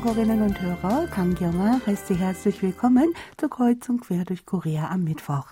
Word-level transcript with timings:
Hörerinnen 0.00 0.42
und 0.42 0.60
Hörer, 0.60 1.08
Kang 1.08 1.34
Kyung-ah 1.34 1.80
heißt 1.84 2.06
Sie 2.06 2.14
herzlich 2.14 2.62
willkommen 2.62 3.12
zur 3.36 3.50
Kreuzung 3.50 3.98
quer 3.98 4.24
durch 4.24 4.46
Korea 4.46 4.90
am 4.90 5.02
Mittwoch. 5.02 5.48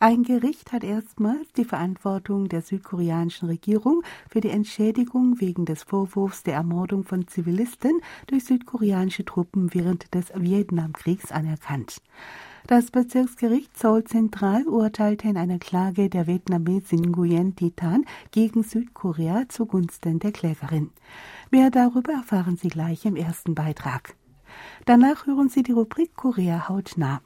Ein 0.00 0.22
Gericht 0.22 0.72
hat 0.72 0.84
erstmals 0.84 1.52
die 1.54 1.66
Verantwortung 1.66 2.48
der 2.48 2.62
südkoreanischen 2.62 3.46
Regierung 3.46 4.02
für 4.30 4.40
die 4.40 4.48
Entschädigung 4.48 5.38
wegen 5.38 5.66
des 5.66 5.82
Vorwurfs 5.82 6.44
der 6.44 6.54
Ermordung 6.54 7.04
von 7.04 7.28
Zivilisten 7.28 8.00
durch 8.26 8.44
südkoreanische 8.44 9.26
Truppen 9.26 9.74
während 9.74 10.14
des 10.14 10.32
Vietnamkriegs 10.34 11.30
anerkannt. 11.30 12.00
Das 12.66 12.90
Bezirksgericht 12.90 13.78
Seoul 13.78 14.04
Zentral 14.04 14.66
urteilte 14.66 15.28
in 15.28 15.36
einer 15.36 15.58
Klage 15.58 16.08
der 16.08 16.26
Vietnamesin 16.26 17.00
Nguyen 17.00 17.54
Titan 17.56 18.04
gegen 18.30 18.62
Südkorea 18.62 19.44
zugunsten 19.48 20.20
der 20.20 20.32
Klägerin. 20.32 20.90
Mehr 21.50 21.70
darüber 21.70 22.12
erfahren 22.12 22.56
Sie 22.56 22.68
gleich 22.68 23.06
im 23.06 23.16
ersten 23.16 23.54
Beitrag. 23.54 24.14
Danach 24.84 25.26
hören 25.26 25.48
Sie 25.48 25.62
die 25.62 25.72
Rubrik 25.72 26.14
Korea 26.14 26.68
hautnah. 26.68 27.20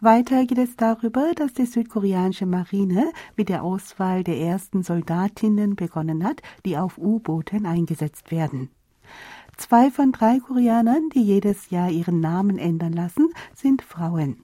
Weiter 0.00 0.44
geht 0.46 0.58
es 0.58 0.76
darüber, 0.76 1.32
dass 1.34 1.54
die 1.54 1.64
südkoreanische 1.64 2.44
Marine 2.44 3.12
mit 3.36 3.48
der 3.48 3.62
Auswahl 3.62 4.24
der 4.24 4.36
ersten 4.36 4.82
Soldatinnen 4.82 5.76
begonnen 5.76 6.24
hat, 6.24 6.42
die 6.66 6.76
auf 6.76 6.98
U-Booten 6.98 7.66
eingesetzt 7.66 8.30
werden. 8.32 8.68
Zwei 9.56 9.90
von 9.90 10.12
drei 10.12 10.40
Koreanern, 10.40 11.08
die 11.14 11.22
jedes 11.22 11.70
Jahr 11.70 11.90
ihren 11.90 12.20
Namen 12.20 12.58
ändern 12.58 12.92
lassen, 12.92 13.32
sind 13.54 13.82
Frauen. 13.82 14.42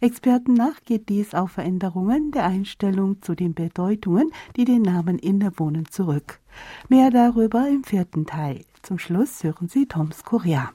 Experten 0.00 0.54
nach 0.54 0.82
geht 0.84 1.08
dies 1.08 1.34
auf 1.34 1.52
Veränderungen 1.52 2.30
der 2.30 2.46
Einstellung 2.46 3.22
zu 3.22 3.34
den 3.34 3.54
Bedeutungen, 3.54 4.30
die 4.56 4.64
den 4.64 4.82
Namen 4.82 5.18
innewohnen, 5.18 5.86
zurück. 5.90 6.40
Mehr 6.88 7.10
darüber 7.10 7.68
im 7.68 7.84
vierten 7.84 8.26
Teil. 8.26 8.64
Zum 8.82 8.98
Schluss 8.98 9.42
hören 9.42 9.68
Sie 9.68 9.86
Toms 9.86 10.24
Korea. 10.24 10.70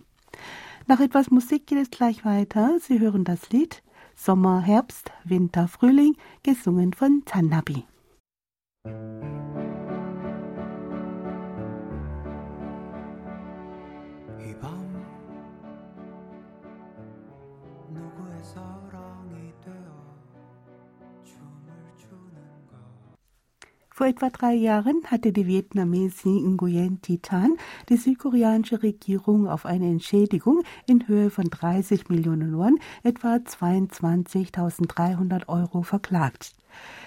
Nach 0.88 1.00
etwas 1.00 1.32
Musik 1.32 1.68
geht 1.68 1.80
es 1.80 1.90
gleich 1.92 2.26
weiter. 2.26 2.78
Sie 2.80 3.00
hören 3.00 3.24
das 3.24 3.50
Lied 3.52 3.84
Sommer, 4.16 4.62
Herbst, 4.62 5.12
Winter, 5.24 5.68
Frühling, 5.68 6.16
gesungen 6.44 6.94
von 6.94 7.24
Zannabi. 7.26 7.86
Vor 24.02 24.08
etwa 24.08 24.32
drei 24.32 24.54
Jahren 24.54 25.04
hatte 25.06 25.32
die 25.32 25.46
Vietnamesin 25.46 26.56
Nguyen 26.56 27.04
Titan 27.04 27.56
die 27.88 27.98
südkoreanische 27.98 28.82
Regierung 28.82 29.48
auf 29.48 29.68
eine 29.68 29.86
Entschädigung 29.86 30.64
in 30.88 31.08
Höhe 31.08 31.30
von 31.30 31.46
30 31.46 32.10
Millionen 32.10 32.58
Won, 32.58 32.80
etwa 33.04 33.36
22.300 33.36 35.48
Euro, 35.50 35.84
verklagt. 35.84 36.56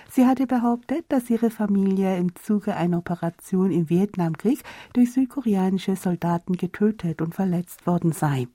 Sie 0.09 0.25
hatte 0.25 0.47
behauptet, 0.47 1.07
dass 1.09 1.31
ihre 1.31 1.51
Familie 1.51 2.17
im 2.17 2.37
Zuge 2.37 2.77
einer 2.77 2.99
Operation 2.99 3.73
im 3.73 3.91
Vietnamkrieg 3.91 4.63
durch 4.93 5.15
südkoreanische 5.15 5.97
Soldaten 5.97 6.53
getötet 6.53 7.21
und 7.21 7.35
verletzt 7.35 7.89
worden 7.89 8.13
sei. 8.13 8.47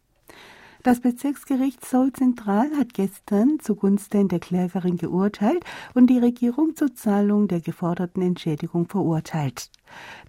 Das 0.82 1.02
Bezirksgericht 1.02 1.84
Seoul 1.84 2.14
Zentral 2.14 2.72
hat 2.78 2.94
gestern 2.94 3.60
zugunsten 3.60 4.30
der 4.30 4.40
Klägerin 4.40 4.96
geurteilt 4.96 5.66
und 5.94 6.08
die 6.08 6.20
Regierung 6.20 6.74
zur 6.74 6.96
Zahlung 6.96 7.50
der 7.50 7.60
geforderten 7.60 8.22
Entschädigung 8.22 8.88
verurteilt. 8.88 9.72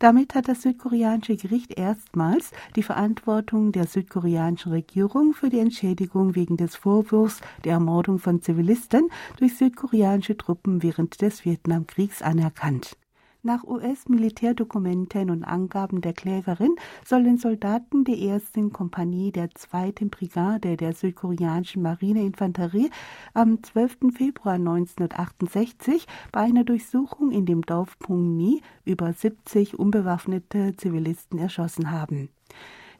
Damit 0.00 0.34
hat 0.34 0.48
das 0.48 0.62
südkoreanische 0.62 1.36
Gericht 1.36 1.78
erstmals 1.78 2.50
die 2.74 2.82
Verantwortung 2.82 3.70
der 3.70 3.86
südkoreanischen 3.86 4.72
Regierung 4.72 5.34
für 5.34 5.50
die 5.50 5.60
Entschädigung 5.60 6.34
wegen 6.34 6.56
des 6.56 6.74
Vorwurfs 6.74 7.40
der 7.64 7.74
Ermordung 7.74 8.18
von 8.18 8.42
Zivilisten 8.42 9.08
durch 9.36 9.56
südkoreanische 9.56 10.36
Truppen 10.36 10.82
während 10.82 11.20
des 11.22 11.44
Vietnamkriegs 11.44 12.22
anerkannt. 12.22 12.96
Nach 13.42 13.64
US-Militärdokumenten 13.64 15.30
und 15.30 15.44
Angaben 15.44 16.02
der 16.02 16.12
Klägerin 16.12 16.76
sollen 17.06 17.38
Soldaten 17.38 18.04
der 18.04 18.18
ersten 18.18 18.70
Kompanie 18.70 19.32
der 19.32 19.48
zweiten 19.54 20.10
Brigade 20.10 20.76
der 20.76 20.92
südkoreanischen 20.92 21.80
Marineinfanterie 21.80 22.90
am 23.32 23.62
12. 23.62 24.12
Februar 24.14 24.56
1968 24.56 26.06
bei 26.32 26.40
einer 26.40 26.64
Durchsuchung 26.64 27.30
in 27.30 27.46
dem 27.46 27.62
Dorf 27.62 27.98
Pungni 27.98 28.60
über 28.84 29.10
70 29.10 29.78
unbewaffnete 29.78 30.76
Zivilisten 30.76 31.38
erschossen 31.38 31.90
haben. 31.90 32.28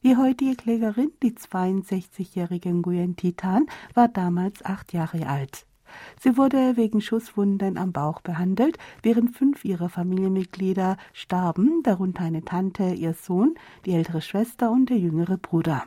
Die 0.03 0.17
heutige 0.17 0.57
Klägerin, 0.57 1.13
die 1.23 1.33
62-jährige 1.33 2.73
Nguyen 2.73 3.15
Titan, 3.15 3.67
war 3.93 4.09
damals 4.09 4.65
acht 4.65 4.95
Jahre 4.95 5.27
alt. 5.27 5.67
Sie 6.21 6.37
wurde 6.37 6.77
wegen 6.77 7.01
Schusswunden 7.01 7.79
am 7.79 7.93
Bauch 7.93 8.21
behandelt, 8.21 8.79
während 9.03 9.37
fünf 9.37 9.65
ihrer 9.65 9.89
Familienmitglieder 9.89 10.97
starben, 11.13 11.83
darunter 11.83 12.23
eine 12.25 12.45
Tante, 12.45 12.95
ihr 12.95 13.15
Sohn, 13.15 13.55
die 13.87 13.93
ältere 13.93 14.21
Schwester 14.21 14.71
und 14.71 14.91
der 14.91 14.99
jüngere 14.99 15.37
Bruder. 15.37 15.85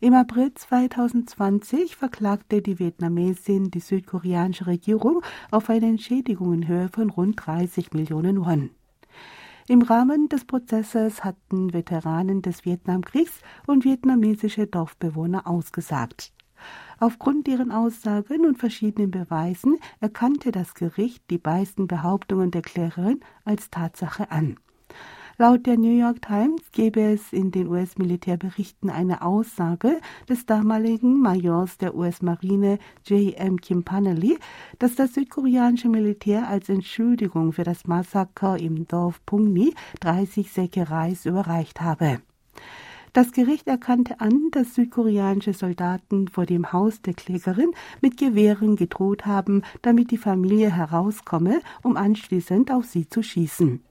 Im 0.00 0.14
April 0.14 0.52
2020 0.52 1.96
verklagte 1.96 2.60
die 2.60 2.78
Vietnamesin 2.78 3.70
die 3.70 3.80
südkoreanische 3.80 4.66
Regierung 4.66 5.22
auf 5.50 5.70
eine 5.70 5.86
Entschädigung 5.86 6.52
in 6.52 6.68
Höhe 6.68 6.88
von 6.88 7.10
rund 7.10 7.36
30 7.46 7.92
Millionen 7.92 8.44
Won. 8.44 8.70
Im 9.66 9.80
Rahmen 9.80 10.28
des 10.28 10.44
Prozesses 10.44 11.24
hatten 11.24 11.72
Veteranen 11.72 12.42
des 12.42 12.66
Vietnamkriegs 12.66 13.40
und 13.66 13.84
vietnamesische 13.84 14.66
Dorfbewohner 14.66 15.46
ausgesagt. 15.46 16.32
Aufgrund 16.98 17.46
deren 17.46 17.72
Aussagen 17.72 18.46
und 18.46 18.58
verschiedenen 18.58 19.10
Beweisen 19.10 19.76
erkannte 20.00 20.52
das 20.52 20.74
Gericht 20.74 21.24
die 21.30 21.40
meisten 21.42 21.86
Behauptungen 21.86 22.50
der 22.50 22.62
Klägerin 22.62 23.20
als 23.44 23.70
Tatsache 23.70 24.30
an. 24.30 24.56
Laut 25.36 25.66
der 25.66 25.76
New 25.76 25.98
York 25.98 26.22
Times 26.22 26.62
gäbe 26.70 27.00
es 27.00 27.32
in 27.32 27.50
den 27.50 27.66
US-Militärberichten 27.66 28.88
eine 28.88 29.22
Aussage 29.22 30.00
des 30.28 30.46
damaligen 30.46 31.20
Majors 31.20 31.76
der 31.76 31.96
US-Marine 31.96 32.78
J.M. 33.04 33.60
Kimpanelli, 33.60 34.38
dass 34.78 34.94
das 34.94 35.14
südkoreanische 35.14 35.88
Militär 35.88 36.46
als 36.48 36.68
Entschuldigung 36.68 37.52
für 37.52 37.64
das 37.64 37.88
Massaker 37.88 38.58
im 38.60 38.86
Dorf 38.86 39.20
Pungni 39.26 39.74
30 39.98 40.52
Säcke 40.52 40.88
Reis 40.88 41.26
überreicht 41.26 41.80
habe. 41.80 42.20
Das 43.14 43.30
Gericht 43.30 43.68
erkannte 43.68 44.18
an, 44.18 44.48
dass 44.50 44.74
südkoreanische 44.74 45.52
Soldaten 45.52 46.26
vor 46.26 46.46
dem 46.46 46.72
Haus 46.72 47.00
der 47.00 47.14
Klägerin 47.14 47.70
mit 48.00 48.16
Gewehren 48.16 48.74
gedroht 48.74 49.24
haben, 49.24 49.62
damit 49.82 50.10
die 50.10 50.18
Familie 50.18 50.74
herauskomme, 50.74 51.60
um 51.84 51.96
anschließend 51.96 52.72
auf 52.72 52.86
sie 52.86 53.08
zu 53.08 53.22
schießen. 53.22 53.84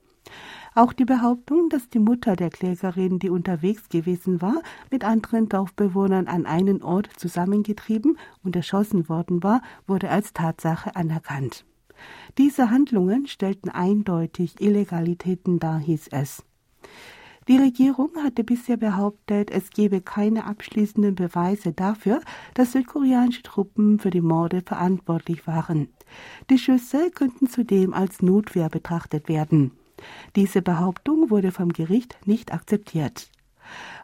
Auch 0.75 0.91
die 0.91 1.06
Behauptung, 1.06 1.69
dass 1.69 1.88
die 1.88 2.00
Mutter 2.00 2.35
der 2.35 2.50
Klägerin, 2.50 3.17
die 3.17 3.29
unterwegs 3.29 3.88
gewesen 3.88 4.41
war, 4.41 4.62
mit 4.91 5.06
anderen 5.06 5.47
Dorfbewohnern 5.47 6.28
an 6.28 6.45
einen 6.45 6.83
Ort 6.83 7.09
zusammengetrieben 7.16 8.17
und 8.44 8.57
erschossen 8.57 9.07
worden 9.07 9.41
war, 9.41 9.62
wurde 9.88 10.09
als 10.09 10.33
Tatsache 10.33 10.97
anerkannt. 10.97 11.63
Diese 12.38 12.69
Handlungen 12.69 13.28
stellten 13.28 13.69
eindeutig 13.69 14.59
Illegalitäten 14.59 15.59
dar, 15.59 15.79
hieß 15.79 16.09
es. 16.12 16.44
Die 17.47 17.57
Regierung 17.57 18.11
hatte 18.23 18.43
bisher 18.43 18.77
behauptet, 18.77 19.51
es 19.51 19.69
gebe 19.69 20.01
keine 20.01 20.45
abschließenden 20.45 21.15
Beweise 21.15 21.73
dafür, 21.73 22.21
dass 22.53 22.71
südkoreanische 22.71 23.44
Truppen 23.44 24.00
für 24.00 24.09
die 24.09 24.21
Morde 24.21 24.62
verantwortlich 24.62 25.45
waren. 25.45 25.89
Die 26.50 26.57
Schüsse 26.57 27.12
könnten 27.12 27.47
zudem 27.47 27.94
als 27.94 28.21
Notwehr 28.21 28.69
betrachtet 28.69 29.27
werden. 29.27 29.71
Diese 30.35 30.62
Behauptung 30.62 31.29
wurde 31.29 31.51
vom 31.51 31.73
Gericht 31.73 32.18
nicht 32.25 32.53
akzeptiert. 32.53 33.29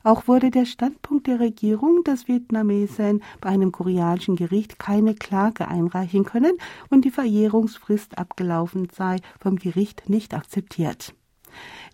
Auch 0.04 0.28
wurde 0.28 0.52
der 0.52 0.66
Standpunkt 0.66 1.28
der 1.28 1.40
Regierung, 1.40 2.04
dass 2.04 2.28
Vietnamesen 2.28 3.22
bei 3.42 3.50
einem 3.50 3.72
koreanischen 3.72 4.36
Gericht 4.36 4.80
keine 4.80 5.14
Klage 5.14 5.68
einreichen 5.68 6.24
können 6.24 6.58
und 6.90 7.06
die 7.06 7.12
Verjährungsfrist 7.12 8.18
abgelaufen 8.18 8.88
sei, 8.92 9.18
vom 9.40 9.58
Gericht 9.58 10.10
nicht 10.10 10.34
akzeptiert. 10.34 11.14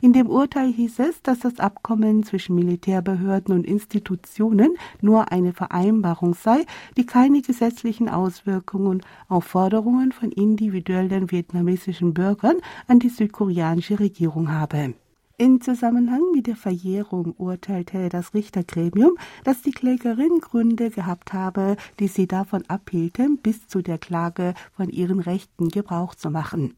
In 0.02 0.14
dem 0.14 0.28
Urteil 0.28 0.72
hieß 0.72 1.00
es, 1.00 1.22
dass 1.22 1.40
das 1.40 1.60
Abkommen 1.60 2.24
zwischen 2.24 2.56
Militärbehörden 2.56 3.56
und 3.56 3.66
Institutionen 3.66 4.78
nur 5.02 5.32
eine 5.32 5.54
Vereinbarung 5.54 6.34
sei, 6.34 6.66
die 6.98 7.06
keine 7.06 7.42
gesetzlichen 7.42 8.10
Auswirkungen 8.10 9.02
auf 9.28 9.46
Forderungen 9.46 10.12
von 10.12 10.32
individuellen 10.32 11.32
vietnamesischen 11.32 12.14
Bürgern 12.14 12.58
an 12.88 13.00
die 13.00 13.10
südkoreanische 13.10 14.00
Regierung 14.00 14.52
habe. 14.52 14.94
In 15.38 15.60
Zusammenhang 15.60 16.22
mit 16.34 16.48
der 16.48 16.56
Verjährung 16.56 17.34
urteilte 17.38 18.08
das 18.08 18.34
Richtergremium, 18.34 19.18
dass 19.44 19.62
die 19.62 19.72
Klägerin 19.72 20.40
Gründe 20.40 20.90
gehabt 20.90 21.34
habe, 21.34 21.76
die 22.00 22.08
sie 22.08 22.26
davon 22.26 22.64
abhielten, 22.70 23.38
bis 23.40 23.68
zu 23.68 23.82
der 23.82 23.98
Klage 23.98 24.54
von 24.78 24.90
ihren 24.90 25.20
Rechten 25.20 25.68
Gebrauch 25.68 26.16
zu 26.16 26.30
machen. 26.30 26.76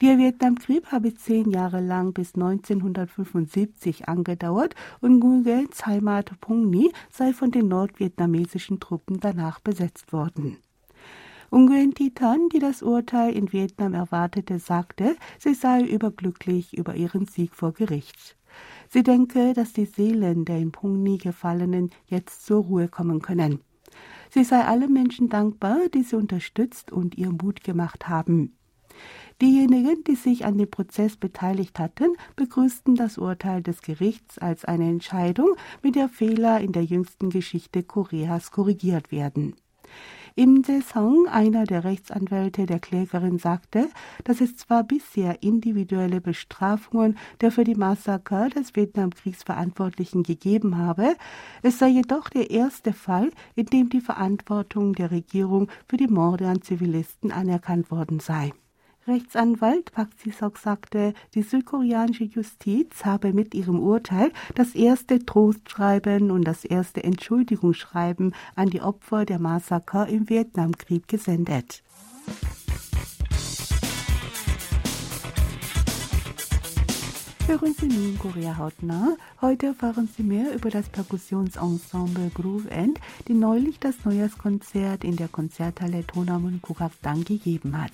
Der 0.00 0.16
Vietnamkrieg 0.16 0.92
habe 0.92 1.12
zehn 1.12 1.50
Jahre 1.50 1.80
lang 1.80 2.12
bis 2.12 2.36
1975 2.36 4.08
angedauert 4.08 4.76
und 5.00 5.18
Nguyens 5.18 5.86
Heimat 5.86 6.40
Pung 6.40 6.70
Ni 6.70 6.92
sei 7.10 7.32
von 7.32 7.50
den 7.50 7.66
nordvietnamesischen 7.66 8.78
Truppen 8.78 9.18
danach 9.18 9.58
besetzt 9.58 10.12
worden. 10.12 10.58
Nguyen 11.50 11.94
Thi 11.94 12.12
Tan, 12.12 12.48
die 12.50 12.60
das 12.60 12.82
Urteil 12.82 13.34
in 13.34 13.52
Vietnam 13.52 13.92
erwartete, 13.92 14.60
sagte, 14.60 15.16
sie 15.40 15.54
sei 15.54 15.82
überglücklich 15.82 16.76
über 16.78 16.94
ihren 16.94 17.26
Sieg 17.26 17.52
vor 17.54 17.72
Gericht. 17.72 18.36
Sie 18.88 19.02
denke, 19.02 19.52
dass 19.52 19.72
die 19.72 19.86
Seelen 19.86 20.44
der 20.44 20.58
in 20.58 20.70
Pung 20.70 21.02
Ni 21.02 21.18
Gefallenen 21.18 21.90
jetzt 22.06 22.46
zur 22.46 22.62
Ruhe 22.62 22.86
kommen 22.86 23.20
können. 23.20 23.62
Sie 24.30 24.44
sei 24.44 24.64
allen 24.64 24.92
Menschen 24.92 25.28
dankbar, 25.28 25.88
die 25.92 26.04
sie 26.04 26.16
unterstützt 26.16 26.92
und 26.92 27.16
ihr 27.16 27.32
Mut 27.32 27.64
gemacht 27.64 28.08
haben. 28.08 28.54
Diejenigen, 29.40 30.02
die 30.02 30.16
sich 30.16 30.44
an 30.44 30.58
dem 30.58 30.68
Prozess 30.68 31.16
beteiligt 31.16 31.78
hatten, 31.78 32.16
begrüßten 32.34 32.96
das 32.96 33.18
Urteil 33.18 33.62
des 33.62 33.82
Gerichts 33.82 34.38
als 34.38 34.64
eine 34.64 34.88
Entscheidung, 34.88 35.54
mit 35.80 35.94
der 35.94 36.08
Fehler 36.08 36.60
in 36.60 36.72
der 36.72 36.84
jüngsten 36.84 37.30
Geschichte 37.30 37.84
Koreas 37.84 38.50
korrigiert 38.50 39.12
werden. 39.12 39.54
Im 40.34 40.62
Song, 40.64 41.26
einer 41.28 41.64
der 41.64 41.84
Rechtsanwälte 41.84 42.66
der 42.66 42.78
Klägerin, 42.78 43.38
sagte, 43.38 43.88
dass 44.24 44.40
es 44.40 44.56
zwar 44.56 44.84
bisher 44.84 45.42
individuelle 45.42 46.20
Bestrafungen 46.20 47.16
der 47.40 47.50
für 47.50 47.64
die 47.64 47.74
Massaker 47.74 48.48
des 48.48 48.76
Vietnamkriegs 48.76 49.42
Verantwortlichen 49.42 50.22
gegeben 50.22 50.78
habe, 50.78 51.16
es 51.62 51.78
sei 51.78 51.88
jedoch 51.88 52.28
der 52.28 52.50
erste 52.50 52.92
Fall, 52.92 53.30
in 53.56 53.66
dem 53.66 53.88
die 53.88 54.00
Verantwortung 54.00 54.94
der 54.94 55.10
Regierung 55.10 55.68
für 55.88 55.96
die 55.96 56.06
Morde 56.06 56.46
an 56.46 56.62
Zivilisten 56.62 57.32
anerkannt 57.32 57.90
worden 57.90 58.20
sei. 58.20 58.52
Rechtsanwalt 59.08 59.90
Park 59.92 60.10
Ji-sok 60.22 60.58
sagte, 60.58 61.14
die 61.34 61.42
südkoreanische 61.42 62.24
Justiz 62.24 63.06
habe 63.06 63.32
mit 63.32 63.54
ihrem 63.54 63.80
Urteil 63.80 64.30
das 64.54 64.74
erste 64.74 65.24
Trostschreiben 65.24 66.30
und 66.30 66.44
das 66.44 66.66
erste 66.66 67.02
Entschuldigungsschreiben 67.02 68.34
an 68.54 68.68
die 68.68 68.82
Opfer 68.82 69.24
der 69.24 69.38
Massaker 69.38 70.06
im 70.08 70.28
Vietnamkrieg 70.28 71.08
gesendet. 71.08 71.82
Hören 77.48 77.74
Sie 77.80 77.86
nun 77.86 78.18
Korea 78.18 78.58
hautnah. 78.58 79.16
Heute 79.40 79.68
erfahren 79.68 80.06
Sie 80.14 80.22
mehr 80.22 80.54
über 80.54 80.68
das 80.68 80.90
Perkussionsensemble 80.90 82.30
Groove 82.34 82.66
End, 82.66 83.00
die 83.26 83.32
neulich 83.32 83.80
das 83.80 83.94
Neujahrskonzert 84.04 85.02
in 85.02 85.16
der 85.16 85.28
Konzerthalle 85.28 86.06
Tonamun 86.06 86.60
Kukakdang 86.60 87.24
gegeben 87.24 87.80
hat. 87.80 87.92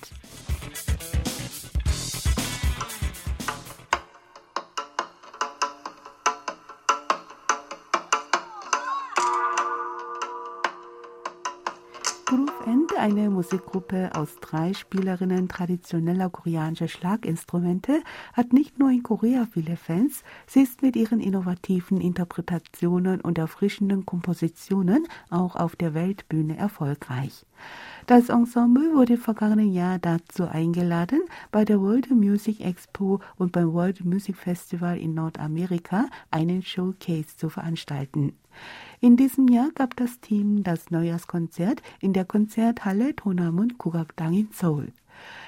Eine 13.05 13.29
Musikgruppe 13.29 14.09
aus 14.15 14.39
drei 14.41 14.73
Spielerinnen 14.73 15.47
traditioneller 15.47 16.31
koreanischer 16.31 16.87
Schlaginstrumente, 16.87 18.01
hat 18.33 18.51
nicht 18.51 18.79
nur 18.79 18.89
in 18.89 19.03
Korea 19.03 19.45
viele 19.45 19.77
Fans, 19.77 20.23
sie 20.47 20.63
ist 20.63 20.81
mit 20.81 20.95
ihren 20.95 21.19
innovativen 21.19 22.01
Interpretationen 22.01 23.21
und 23.21 23.37
erfrischenden 23.37 24.07
Kompositionen 24.07 25.05
auch 25.29 25.55
auf 25.55 25.75
der 25.75 25.93
Weltbühne 25.93 26.57
erfolgreich. 26.57 27.45
Das 28.07 28.29
Ensemble 28.29 28.95
wurde 28.95 29.17
vergangenen 29.17 29.71
Jahr 29.71 29.99
dazu 29.99 30.45
eingeladen, 30.47 31.21
bei 31.51 31.63
der 31.63 31.79
World 31.79 32.09
Music 32.09 32.59
Expo 32.59 33.19
und 33.37 33.51
beim 33.51 33.71
World 33.71 34.03
Music 34.03 34.35
Festival 34.35 34.97
in 34.97 35.13
Nordamerika 35.13 36.07
einen 36.31 36.63
Showcase 36.63 37.37
zu 37.37 37.49
veranstalten. 37.49 38.33
In 39.00 39.16
diesem 39.16 39.48
Jahr 39.48 39.70
gab 39.74 39.96
das 39.96 40.20
Team 40.20 40.62
das 40.62 40.90
Neujahrskonzert 40.90 41.80
in 42.00 42.12
der 42.12 42.24
Konzerthalle 42.26 43.16
Tonamun 43.16 43.78
Kugakdang 43.78 44.34
in 44.34 44.48
Seoul. 44.52 44.92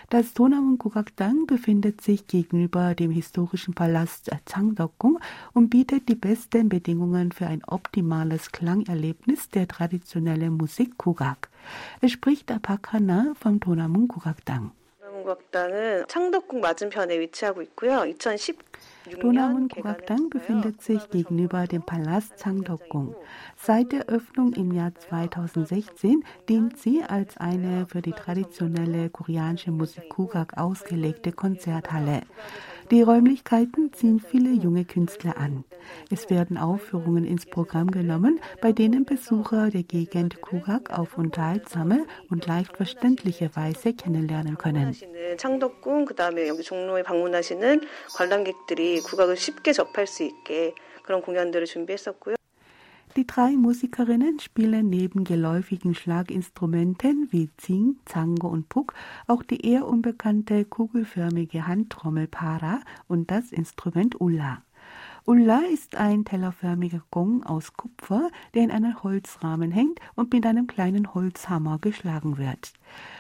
Das 0.09 0.35
Tonamun 0.35 0.79
Kugakdang 0.79 1.47
befindet 1.47 2.01
sich 2.01 2.27
gegenüber 2.27 2.95
dem 2.95 3.11
historischen 3.11 3.75
Palast 3.75 4.31
Changdeokgung 4.47 5.19
und 5.53 5.71
bietet 5.71 6.09
die 6.09 6.15
besten 6.15 6.69
Bedingungen 6.69 7.33
für 7.33 7.47
ein 7.47 7.63
optimales 7.65 8.53
Klangerlebnis 8.53 9.49
der 9.51 9.69
traditionellen 9.69 10.57
Musik 10.57 10.97
Kugak. 10.99 11.49
Es 12.01 12.13
spricht 12.13 12.51
Apakana 12.51 13.33
vom 13.39 13.61
Tonamun 13.61 14.09
Kugakdang. 14.09 14.73
국악당은 15.23 16.07
창덕궁 16.09 16.61
맞은편에 16.61 17.19
위치하고 17.21 17.63
있고요. 17.63 18.01
2010 18.19 18.59
Donamun 19.16 19.70
Kugakdang 19.70 20.30
befindet 20.30 20.82
sich 20.82 21.10
gegenüber 21.10 21.66
dem 21.66 21.82
Palast 21.82 22.36
Changdeokgung. 22.42 23.16
Seit 23.56 23.92
der 23.92 24.08
Öffnung 24.08 24.54
im 24.54 24.72
Jahr 24.72 24.94
2016 24.96 26.24
dient 26.50 26.78
sie 26.78 27.04
als 27.04 27.38
eine 27.38 27.86
für 27.88 28.02
die 28.02 28.12
traditionelle 28.12 29.10
koreanische 29.10 29.72
Musik 29.72 30.10
Kugak 30.10 30.58
ausgelegte 30.58 31.32
Konzerthalle. 31.32 32.22
Die 32.92 33.02
Räumlichkeiten 33.02 33.92
ziehen 33.92 34.22
viele 34.22 34.52
junge 34.52 34.86
Künstler 34.86 35.38
an. 35.38 35.66
Es 36.10 36.30
werden 36.30 36.58
Aufführungen 36.58 37.26
ins 37.26 37.46
Programm 37.46 37.92
genommen, 37.92 38.40
bei 38.62 38.72
denen 38.72 39.04
Besucher 39.04 39.70
der 39.70 39.84
Gegend 39.84 40.40
Kugak 40.42 40.98
auf 40.98 41.18
unterhaltsame 41.18 42.06
und 42.30 42.46
leicht 42.48 42.78
verständliche 42.78 43.54
Weise 43.56 43.94
kennenlernen 43.94 44.58
können. 44.58 44.96
창덕궁 48.97 48.97
그다음에 48.97 48.97
여기 48.97 49.03
종로에 49.03 49.03
방문하시는 49.03 49.03
관람객들이 49.03 49.03
국악을 49.03 49.37
쉽게 49.37 49.73
접할 49.73 50.07
수 50.07 50.23
있게 50.23 50.75
그런 51.03 51.23
공연들을 51.23 51.67
준비했었고요. 51.67 52.37
Die 53.15 53.27
drei 53.27 53.59
Musikerinnen 53.59 54.39
spielen 54.41 54.89
neben 54.89 55.25
geläufigen 55.25 55.95
Schlaginstrumenten 55.95 57.29
wie 57.31 57.51
Zing, 57.59 57.97
Zango 58.07 58.49
und 58.49 58.71
Puk 58.71 58.95
auch 59.27 59.43
die 59.43 59.67
eher 59.67 59.87
unbekannte 59.87 60.65
kugelförmige 60.65 61.67
Handtrommel 61.67 62.27
Para 62.27 62.81
und 63.09 63.31
das 63.31 63.53
Instrument 63.53 64.19
Ulla. 64.19 64.63
Ulla 65.30 65.60
ist 65.74 65.96
ein 65.96 66.24
tellerförmiger 66.24 67.04
Gong 67.12 67.44
aus 67.44 67.74
Kupfer, 67.74 68.30
der 68.54 68.64
in 68.64 68.72
einem 68.72 69.04
Holzrahmen 69.04 69.72
hängt 69.72 70.00
und 70.16 70.32
mit 70.32 70.46
einem 70.46 70.68
kleinen 70.68 71.14
Holzhammer 71.14 71.80
geschlagen 71.80 72.38
wird. 72.38 72.72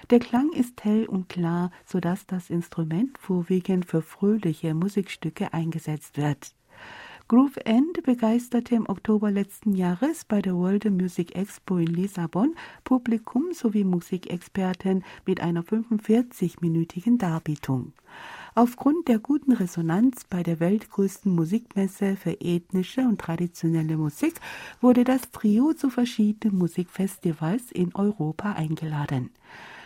Der 0.09 0.19
Klang 0.19 0.53
ist 0.53 0.85
hell 0.85 1.05
und 1.05 1.27
klar, 1.27 1.69
sodass 1.85 2.25
das 2.25 2.49
Instrument 2.49 3.17
vorwiegend 3.17 3.83
für 3.83 4.01
fröhliche 4.01 4.73
Musikstücke 4.73 5.51
eingesetzt 5.51 6.15
wird. 6.15 6.55
Groove 7.27 7.57
End 7.65 8.01
begeisterte 8.03 8.75
im 8.75 8.87
Oktober 8.87 9.29
letzten 9.29 9.73
Jahres 9.73 10.23
bei 10.23 10.41
der 10.41 10.55
World 10.55 10.85
Music 10.85 11.35
Expo 11.35 11.75
in 11.75 11.87
Lissabon 11.87 12.55
Publikum 12.85 13.51
sowie 13.51 13.83
Musikexperten 13.83 15.03
mit 15.25 15.41
einer 15.41 15.63
45-minütigen 15.63 17.17
Darbietung. 17.17 17.91
Aufgrund 18.56 19.08
der 19.08 19.18
guten 19.18 19.52
Resonanz 19.52 20.24
bei 20.28 20.42
der 20.42 20.60
weltgrößten 20.60 21.34
Musikmesse 21.34 22.16
für 22.16 22.40
ethnische 22.40 23.02
und 23.02 23.20
traditionelle 23.20 23.96
Musik 23.96 24.34
wurde 24.80 25.04
das 25.04 25.30
Trio 25.30 25.72
zu 25.72 25.90
verschiedenen 25.90 26.58
Musikfestivals 26.58 27.72
in 27.72 27.94
Europa 27.94 28.52
eingeladen. 28.52 29.30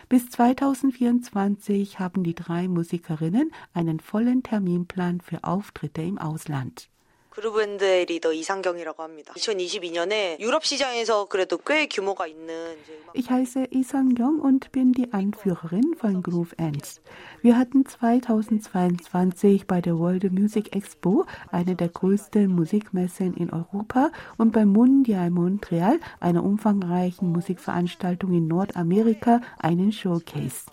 Bis 0.09 0.29
2024 0.29 1.99
haben 1.99 2.23
die 2.23 2.35
drei 2.35 2.67
Musikerinnen 2.67 3.51
einen 3.73 3.99
vollen 3.99 4.43
Terminplan 4.43 5.21
für 5.21 5.43
Auftritte 5.43 6.01
im 6.01 6.17
Ausland. 6.17 6.89
그루브밴드의 7.37 8.05
리더 8.05 8.33
이상경이라고 8.33 9.03
합니다. 9.03 9.33
2022년에 9.35 10.39
유럽 10.39 10.65
시장에서 10.65 11.25
그래도 11.25 11.59
꽤 11.59 11.85
규모가 11.85 12.25
있는 12.25 12.75
Ich 13.13 13.29
heiße 13.29 13.67
Isangyong 13.71 14.41
und 14.41 14.71
bin 14.71 14.91
die 14.91 15.13
Anführerin 15.13 15.95
von 15.95 16.23
Groove 16.23 16.55
Ends. 16.57 16.99
Wir 17.42 17.58
hatten 17.58 17.84
2022 17.84 19.66
bei 19.66 19.80
der 19.80 19.98
World 19.98 20.30
Music 20.32 20.76
Expo, 20.76 21.26
eine 21.50 21.74
der 21.74 21.88
größten 21.88 22.46
Musikmessen 22.46 23.34
in 23.34 23.50
Europa, 23.50 24.12
und 24.38 24.52
beim 24.52 24.68
Mundial 24.68 25.30
Montreal, 25.30 25.98
einer 26.20 26.44
umfangreichen 26.44 27.32
Musikveranstaltung 27.32 28.32
in 28.32 28.46
Nordamerika, 28.46 29.40
einen 29.58 29.90
Showcase. 29.90 30.66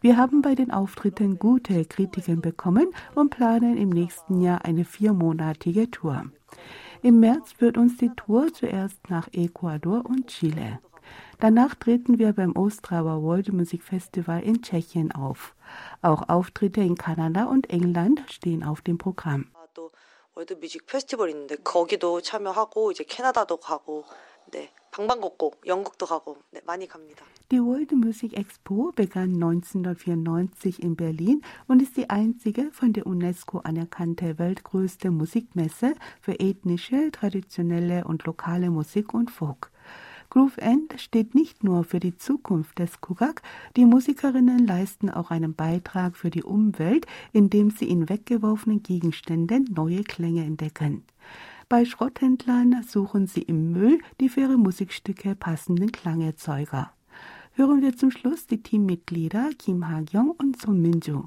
Wir 0.00 0.16
haben 0.16 0.42
bei 0.42 0.56
den 0.56 0.72
Auftritten 0.72 1.38
gute 1.38 1.84
Kritiken 1.84 2.40
bekommen 2.40 2.88
und 3.14 3.30
planen 3.30 3.76
im 3.76 3.90
nächsten 3.90 4.40
Jahr 4.40 4.64
eine 4.64 4.84
viermonatige 4.84 5.88
Tour. 5.88 6.24
Im 7.00 7.20
März 7.20 7.52
führt 7.52 7.78
uns 7.78 7.96
die 7.96 8.10
Tour 8.16 8.52
zuerst 8.52 9.08
nach 9.08 9.28
Ecuador 9.32 10.04
und 10.04 10.26
Chile. 10.26 10.80
Danach 11.39 11.75
treten 11.75 12.19
wir 12.19 12.33
beim 12.33 12.55
Ostrauer 12.55 13.21
World 13.21 13.51
Music 13.51 13.83
Festival 13.83 14.41
in 14.41 14.61
Tschechien 14.61 15.11
auf. 15.11 15.55
Auch 16.01 16.29
Auftritte 16.29 16.81
in 16.81 16.95
Kanada 16.95 17.45
und 17.45 17.69
England 17.69 18.23
stehen 18.29 18.63
auf 18.63 18.81
dem 18.81 18.97
Programm. 18.97 19.47
월드 20.35 20.55
뮤직 20.55 20.87
페스티벌 20.87 21.29
있는데 21.29 21.55
거기도 21.57 22.19
참여하고 22.19 22.91
이제 22.91 23.03
캐나다도 23.03 23.57
가고 23.57 24.03
네, 24.51 24.71
방방곡곡 24.89 25.67
영국도 25.67 26.07
가고 26.07 26.37
네, 26.51 26.59
많이 26.65 26.87
갑니다. 26.87 27.23
Die 27.51 27.61
World 27.61 27.93
Music 27.93 28.35
Expo 28.35 28.91
begann 28.95 29.35
1994 29.35 30.81
in 30.81 30.95
Berlin 30.95 31.43
und 31.67 31.83
ist 31.83 31.97
die 31.97 32.09
einzige 32.09 32.71
von 32.71 32.93
der 32.93 33.05
UNESCO 33.05 33.59
anerkannte 33.59 34.39
weltgrößte 34.39 35.11
Musikmesse 35.11 35.93
für 36.19 36.39
ethnische, 36.39 37.11
traditionelle 37.11 38.05
und 38.05 38.25
lokale 38.25 38.71
Musik 38.71 39.13
und 39.13 39.29
Folk. 39.29 39.69
Groove 40.30 40.58
End 40.58 41.00
steht 41.00 41.34
nicht 41.34 41.64
nur 41.64 41.84
für 41.84 42.00
die 42.00 42.16
Zukunft 42.16 42.78
des 42.78 43.00
Kugak, 43.00 43.42
die 43.76 43.86
Musikerinnen 43.86 44.66
leisten 44.66 45.08
auch 45.08 45.30
einen 45.30 45.54
Beitrag 45.54 46.16
für 46.16 46.28
die 46.28 46.42
Umwelt, 46.42 47.06
indem 47.32 47.70
sie 47.70 47.88
in 47.88 48.10
weggeworfenen 48.10 48.82
Gegenständen 48.82 49.64
neue 49.74 50.04
Klänge 50.04 50.44
entdecken. 50.44 51.04
Bei 51.70 51.84
Schrotthändlern 51.84 52.82
suchen 52.86 53.26
sie 53.26 53.42
im 53.42 53.72
Müll 53.72 54.00
die 54.20 54.28
für 54.28 54.42
ihre 54.42 54.58
Musikstücke 54.58 55.34
passenden 55.34 55.92
Klangerzeuger. 55.92 56.92
Hören 57.54 57.80
wir 57.82 57.96
zum 57.96 58.10
Schluss 58.10 58.46
die 58.46 58.62
Teammitglieder 58.62 59.50
Kim 59.58 59.88
Ha-kyung 59.88 60.30
und 60.30 60.60
Son 60.60 60.80
Min-ju. 60.80 61.24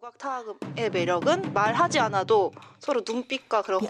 Die 0.00 0.06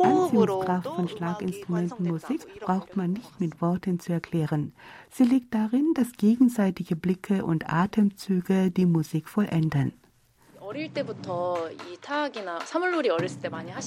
Anziehungskraft 0.05 0.87
von 0.87 1.09
Schlaginstrumenten 1.09 2.09
Musik 2.09 2.61
braucht 2.61 2.97
man 2.97 3.13
nicht 3.13 3.41
mit 3.41 3.61
Worten 3.61 4.01
zu 4.01 4.13
erklären. 4.13 4.73
Sie 5.11 5.25
liegt 5.25 5.53
darin, 5.55 5.93
dass 5.95 6.13
gegenseitige 6.13 6.97
Blicke 6.97 7.45
und 7.45 7.71
Atemzüge 7.71 8.71
die 8.71 8.87
Musik 8.87 9.29
vollenden. 9.29 9.93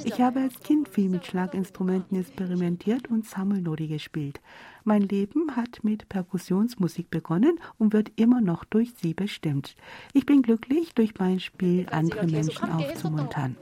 Ich 0.03 0.21
habe 0.21 0.39
als 0.39 0.59
Kind 0.61 0.89
viel 0.89 1.09
mit 1.09 1.25
Schlaginstrumenten 1.25 2.19
experimentiert 2.19 3.07
und 3.09 3.25
Sammelnori 3.27 3.87
gespielt. 3.87 4.41
Mein 4.84 5.02
Leben 5.02 5.56
hat 5.56 5.80
mit 5.82 6.08
Perkussionsmusik 6.08 7.10
begonnen 7.10 7.58
und 7.78 7.92
wird 7.92 8.12
immer 8.16 8.40
noch 8.40 8.64
durch 8.64 8.92
sie 8.94 9.14
bestimmt. 9.14 9.74
Ich 10.12 10.26
bin 10.26 10.42
glücklich, 10.42 10.94
durch 10.94 11.12
mein 11.18 11.40
Spiel 11.40 11.86
andere 11.90 12.24
Menschen 12.26 12.70
aufzumuntern. 12.70 13.56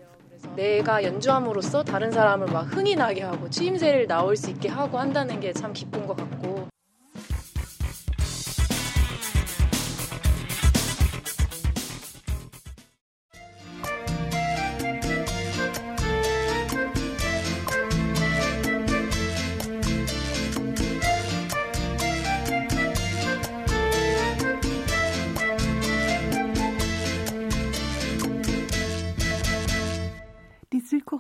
내가 0.57 1.03
연주함으로써 1.03 1.83
다른 1.83 2.11
사람을 2.13 2.49
막 2.49 2.65
흥이 2.77 2.97
나게 2.97 3.23
하고 3.23 3.49
추임새를 3.49 4.07
나올 4.07 4.37
수 4.37 4.51
있게 4.51 4.69
하고 4.69 4.99
한다는 4.99 5.41
게 5.41 5.53
참 5.55 5.73
기쁜 5.73 6.07
것 6.07 6.17
같고 6.17 6.69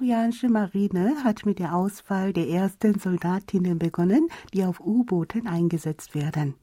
Die 0.10 0.14
südkoreanische 0.16 0.50
Marine 0.50 1.24
hat 1.24 1.46
mit 1.46 1.60
der 1.60 1.76
Auswahl 1.76 2.34
der 2.34 2.50
ersten 2.50 2.98
Soldatinnen 2.98 3.78
begonnen, 3.78 4.28
die 4.56 4.66
auf 4.66 4.80
U-Booten 4.80 5.46
eingesetzt 5.46 6.16
werden. 6.16 6.56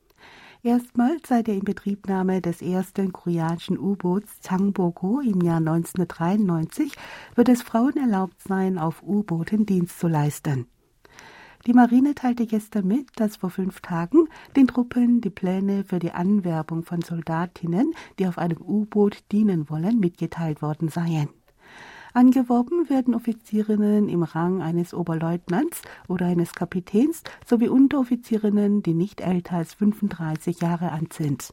Erstmals 0.65 1.29
seit 1.29 1.47
der 1.47 1.55
Inbetriebnahme 1.55 2.41
des 2.41 2.61
ersten 2.61 3.13
koreanischen 3.13 3.79
U-Boots 3.79 4.41
Changboko 4.41 5.21
im 5.21 5.43
Jahr 5.43 5.59
1993 5.59 6.97
wird 7.37 7.49
es 7.49 7.63
Frauen 7.63 7.97
erlaubt 7.97 8.43
sein, 8.43 8.79
auf 8.79 9.05
U-Booten 9.05 9.65
Dienst 9.65 10.01
zu 10.01 10.09
leisten. 10.09 10.67
Die 11.69 11.73
Marine 11.73 12.17
teilte 12.17 12.47
gestern 12.47 12.89
mit, 12.89 13.11
dass 13.15 13.37
vor 13.37 13.51
fünf 13.51 13.81
Tagen 13.81 14.27
den 14.57 14.67
Truppen 14.67 15.21
die 15.21 15.31
Pläne 15.31 15.85
für 15.85 16.01
die 16.01 16.11
Anwerbung 16.11 16.83
von 16.83 17.01
Soldatinnen, 17.01 17.93
die 18.19 18.27
auf 18.27 18.39
einem 18.39 18.61
U-Boot 18.61 19.19
dienen 19.31 19.71
wollen, 19.71 20.01
mitgeteilt 20.01 20.63
worden 20.63 20.89
seien. 20.89 21.29
Angeworben 22.17 22.89
werden 22.89 23.15
Offizierinnen 23.15 24.09
im 24.09 24.23
Rang 24.23 24.63
eines 24.63 24.95
Oberleutnants 24.95 25.83
oder 26.09 26.25
eines 26.25 26.55
Kapitäns 26.55 27.23
sowie 27.45 27.69
Unteroffizierinnen, 27.69 28.83
die 28.83 28.95
nicht 28.95 29.21
älter 29.21 29.57
als 29.57 29.75
35 29.75 30.63
Jahre 30.63 30.93
alt 30.93 31.13
sind. 31.13 31.53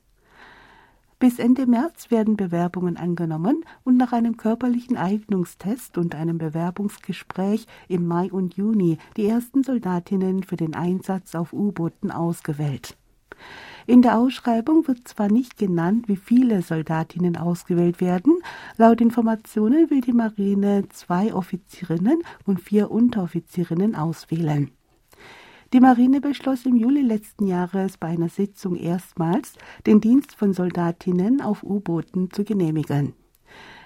Bis 1.20 1.38
Ende 1.38 1.65
März 1.65 2.12
werden 2.12 2.38
Bewerbungen 2.38 2.96
angenommen 2.96 3.65
und 3.84 3.98
nach 3.98 4.13
einem 4.13 4.38
körperlichen 4.38 4.96
Eignungstest 4.96 5.98
und 5.98 6.15
einem 6.15 6.38
Bewerbungsgespräch 6.38 7.67
im 7.89 8.08
Mai 8.08 8.32
und 8.32 8.53
Juni 8.55 9.00
die 9.17 9.27
ersten 9.27 9.63
Soldatinnen 9.63 10.43
für 10.43 10.55
den 10.55 10.75
Einsatz 10.75 11.36
auf 11.36 11.51
U-Booten 11.51 12.10
ausgewählt. 12.10 12.96
In 13.86 14.02
der 14.02 14.18
Ausschreibung 14.18 14.88
wird 14.88 15.08
zwar 15.08 15.30
nicht 15.30 15.58
genannt, 15.58 16.08
wie 16.08 16.16
viele 16.16 16.62
Soldatinnen 16.62 17.36
ausgewählt 17.36 18.00
werden. 18.00 18.40
Laut 18.78 19.02
Informationen 19.02 19.90
will 19.90 20.02
die 20.02 20.14
Marine 20.14 20.86
zwei 20.90 21.34
Offizierinnen 21.34 22.24
und 22.46 22.62
vier 22.62 22.92
Unteroffizierinnen 22.92 23.96
auswählen. 23.96 24.72
Die 25.74 25.80
Marine 25.80 26.22
beschloss 26.22 26.66
im 26.66 26.76
Juli 26.76 27.02
letzten 27.02 27.48
Jahres 27.48 27.98
bei 27.98 28.08
einer 28.10 28.30
Sitzung 28.30 28.76
erstmals, 28.76 29.56
den 29.86 30.00
Dienst 30.00 30.36
von 30.36 30.54
Soldatinnen 30.54 31.42
auf 31.42 31.64
U-Booten 31.64 32.30
zu 32.32 32.44
genehmigen. 32.44 33.14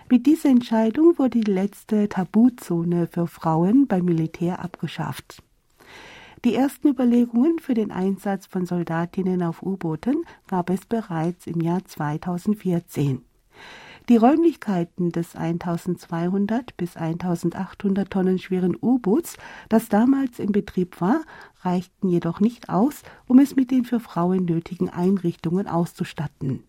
Mit 0.10 0.26
dieser 0.26 0.50
Entscheidung 0.50 1.18
wurde 1.18 1.42
die 1.42 1.52
letzte 1.52 2.08
Tabuzone 2.08 3.08
für 3.08 3.26
Frauen 3.26 3.88
beim 3.88 4.06
Militär 4.06 4.60
abgeschafft. 4.60 5.44
Die 6.46 6.54
ersten 6.54 6.90
Überlegungen 6.90 7.58
für 7.58 7.74
den 7.74 7.92
Einsatz 7.92 8.46
von 8.46 8.66
Soldatinnen 8.66 9.42
auf 9.42 9.64
U-Booten 9.64 10.24
gab 10.48 10.70
es 10.70 10.86
bereits 10.86 11.48
im 11.48 11.62
Jahr 11.62 11.84
2014. 11.84 13.24
Die 14.10 14.16
Räumlichkeiten 14.16 15.12
des 15.12 15.36
1200 15.36 16.78
bis 16.78 16.96
1800 16.96 18.10
Tonnen 18.10 18.40
schweren 18.40 18.78
U-Boots, 18.80 19.38
das 19.68 19.90
damals 19.90 20.40
in 20.40 20.52
Betrieb 20.52 21.02
war, 21.02 21.22
reichten 21.62 22.08
jedoch 22.08 22.40
nicht 22.40 22.70
aus, 22.70 23.02
um 23.26 23.40
es 23.40 23.56
mit 23.56 23.72
den 23.72 23.84
für 23.84 24.00
Frauen 24.00 24.46
nötigen 24.46 24.90
Einrichtungen 24.90 25.68
auszustatten. 25.68 26.64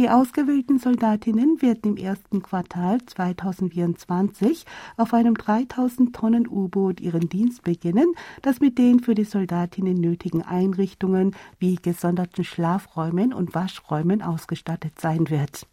Die 0.00 0.08
ausgewählten 0.08 0.78
Soldatinnen 0.78 1.60
werden 1.60 1.94
im 1.94 1.96
ersten 1.98 2.40
Quartal 2.40 3.04
2024 3.04 4.64
auf 4.96 5.12
einem 5.12 5.34
3000 5.34 6.16
Tonnen 6.16 6.48
U-Boot 6.48 7.02
ihren 7.02 7.28
Dienst 7.28 7.64
beginnen, 7.64 8.14
das 8.40 8.60
mit 8.60 8.78
den 8.78 9.00
für 9.00 9.14
die 9.14 9.24
Soldatinnen 9.24 10.00
nötigen 10.00 10.40
Einrichtungen 10.40 11.36
wie 11.58 11.74
gesonderten 11.74 12.44
Schlafräumen 12.44 13.34
und 13.34 13.54
Waschräumen 13.54 14.22
ausgestattet 14.22 14.98
sein 14.98 15.28
wird. 15.28 15.66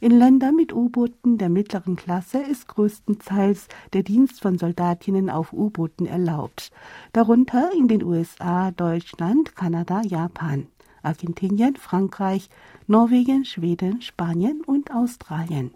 In 0.00 0.18
Ländern 0.18 0.54
mit 0.54 0.74
U-Booten 0.74 1.38
der 1.38 1.48
mittleren 1.48 1.96
Klasse 1.96 2.42
ist 2.42 2.68
größtenteils 2.68 3.68
der 3.94 4.02
Dienst 4.02 4.42
von 4.42 4.58
Soldatinnen 4.58 5.30
auf 5.30 5.54
U-Booten 5.54 6.04
erlaubt, 6.04 6.70
darunter 7.14 7.70
in 7.74 7.88
den 7.88 8.04
USA, 8.04 8.70
Deutschland, 8.70 9.56
Kanada, 9.56 10.02
Japan. 10.02 10.66
Argentinien, 11.04 11.76
Frankreich, 11.76 12.48
Norwegen, 12.86 13.44
Schweden, 13.44 14.02
Spanien 14.02 14.62
und 14.64 14.90
Australien. 14.92 15.72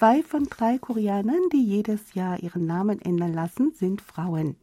Zwei 0.00 0.22
von 0.22 0.44
drei 0.44 0.78
Koreanern, 0.78 1.50
die 1.52 1.62
jedes 1.62 2.14
Jahr 2.14 2.42
ihren 2.42 2.64
Namen 2.64 3.02
ändern 3.02 3.34
lassen, 3.34 3.72
sind 3.74 4.00
Frauen. 4.00 4.56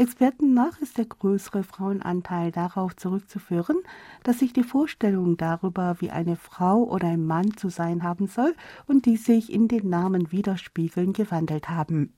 Experten 0.00 0.54
nach 0.54 0.80
ist 0.80 0.96
der 0.96 1.04
größere 1.04 1.62
Frauenanteil 1.62 2.52
darauf 2.52 2.96
zurückzuführen, 2.96 3.76
dass 4.22 4.38
sich 4.38 4.54
die 4.54 4.62
Vorstellungen 4.62 5.36
darüber, 5.36 5.96
wie 5.98 6.08
eine 6.08 6.36
Frau 6.36 6.84
oder 6.84 7.08
ein 7.08 7.26
Mann 7.26 7.54
zu 7.58 7.68
sein 7.68 8.02
haben 8.02 8.26
soll 8.26 8.54
und 8.86 9.04
die 9.04 9.18
sich 9.18 9.52
in 9.52 9.68
den 9.68 9.90
Namen 9.90 10.32
widerspiegeln, 10.32 11.12
gewandelt 11.12 11.68
haben. 11.68 12.14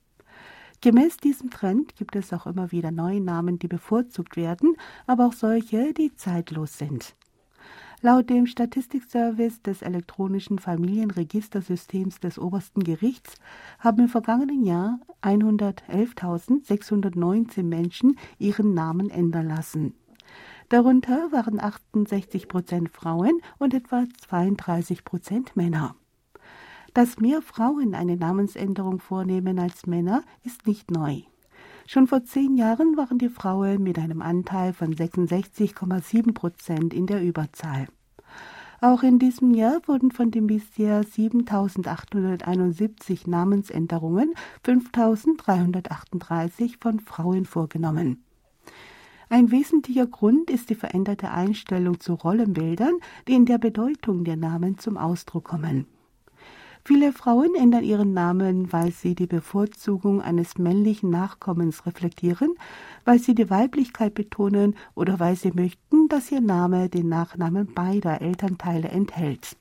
Gemäß 0.79 1.17
diesem 1.17 1.49
Trend 1.49 1.97
gibt 1.97 2.15
es 2.15 2.31
auch 2.31 2.45
immer 2.45 2.71
wieder 2.71 2.91
neue 2.91 3.19
Namen, 3.19 3.59
die 3.59 3.67
bevorzugt 3.67 4.37
werden, 4.37 4.77
aber 5.05 5.25
auch 5.25 5.33
solche, 5.33 5.93
die 5.93 6.15
zeitlos 6.15 6.77
sind. 6.77 7.17
Laut 8.05 8.29
dem 8.29 8.47
Statistikservice 8.47 9.61
des 9.61 9.81
elektronischen 9.81 10.59
Familienregistersystems 10.59 12.19
des 12.19 12.37
obersten 12.37 12.83
Gerichts 12.83 13.35
haben 13.79 14.01
im 14.01 14.09
vergangenen 14.09 14.65
Jahr 14.65 14.99
111.619 15.21 17.63
Menschen 17.63 18.17
ihren 18.39 18.73
Namen 18.73 19.09
ändern 19.09 19.47
lassen. 19.47 19.93
Darunter 20.67 21.31
waren 21.31 21.61
68 21.61 22.49
Prozent 22.49 22.89
Frauen 22.89 23.39
und 23.57 23.73
etwa 23.73 24.03
32 24.27 25.05
Prozent 25.05 25.55
Männer. 25.55 25.95
Dass 26.93 27.21
mehr 27.21 27.41
Frauen 27.41 27.95
eine 27.95 28.17
Namensänderung 28.17 28.99
vornehmen 28.99 29.59
als 29.59 29.87
Männer, 29.87 30.25
ist 30.43 30.67
nicht 30.67 30.91
neu. 30.91 31.21
Schon 31.85 32.07
vor 32.07 32.23
zehn 32.23 32.55
Jahren 32.55 32.95
waren 32.97 33.17
die 33.17 33.29
Frauen 33.29 33.83
mit 33.83 33.99
einem 33.99 34.21
Anteil 34.21 34.71
von 34.73 34.95
66,7 34.95 36.33
Prozent 36.33 36.93
in 36.93 37.07
der 37.07 37.21
Überzahl. 37.21 37.87
Auch 38.79 39.03
in 39.03 39.19
diesem 39.19 39.53
Jahr 39.53 39.81
wurden 39.85 40.11
von 40.11 40.31
den 40.31 40.47
bisher 40.47 41.03
7.871 41.03 43.29
Namensänderungen 43.29 44.33
5.338 44.65 46.81
von 46.81 46.99
Frauen 46.99 47.45
vorgenommen. 47.45 48.23
Ein 49.29 49.51
wesentlicher 49.51 50.05
Grund 50.05 50.49
ist 50.49 50.69
die 50.69 50.75
veränderte 50.75 51.31
Einstellung 51.31 51.99
zu 51.99 52.13
Rollenbildern, 52.13 52.95
die 53.27 53.33
in 53.33 53.45
der 53.45 53.57
Bedeutung 53.57 54.25
der 54.25 54.35
Namen 54.35 54.77
zum 54.77 54.97
Ausdruck 54.97 55.45
kommen. 55.45 55.87
Viele 56.85 57.13
Frauen 57.13 57.55
ändern 57.55 57.85
ihren 57.85 58.13
Namen, 58.13 58.73
weil 58.73 58.91
sie 58.91 59.15
die 59.15 59.25
Bevorzugung 59.25 60.21
eines 60.21 60.57
männlichen 60.57 61.09
Nachkommens 61.09 61.85
reflektieren, 61.85 62.55
weil 63.05 63.19
sie 63.19 63.33
die 63.35 63.49
Weiblichkeit 63.49 64.13
betonen 64.13 64.75
oder 64.93 65.17
weil 65.17 65.37
sie 65.37 65.53
möchten, 65.53 66.09
dass 66.09 66.29
ihr 66.29 66.41
Name 66.41 66.89
den 66.89 67.07
Nachnamen 67.07 67.73
beider 67.73 68.21
Elternteile 68.21 68.89
enthält. 68.89 69.55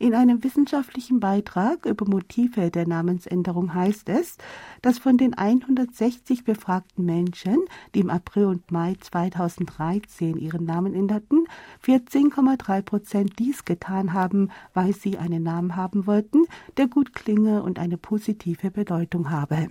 In 0.00 0.14
einem 0.14 0.44
wissenschaftlichen 0.44 1.18
Beitrag 1.18 1.84
über 1.84 2.08
Motive 2.08 2.70
der 2.70 2.86
Namensänderung 2.86 3.74
heißt 3.74 4.08
es, 4.08 4.36
dass 4.80 5.00
von 5.00 5.16
den 5.16 5.34
160 5.34 6.44
befragten 6.44 7.04
Menschen, 7.04 7.58
die 7.94 8.00
im 8.00 8.10
April 8.10 8.44
und 8.44 8.70
Mai 8.70 8.94
2013 9.00 10.36
ihren 10.36 10.64
Namen 10.64 10.94
änderten, 10.94 11.46
14,3 11.84 12.82
Prozent 12.82 13.38
dies 13.40 13.64
getan 13.64 14.12
haben, 14.12 14.50
weil 14.72 14.94
sie 14.94 15.18
einen 15.18 15.42
Namen 15.42 15.74
haben 15.74 16.06
wollten, 16.06 16.44
der 16.76 16.86
gut 16.86 17.12
klinge 17.12 17.64
und 17.64 17.80
eine 17.80 17.96
positive 17.96 18.70
Bedeutung 18.70 19.30
habe. 19.30 19.68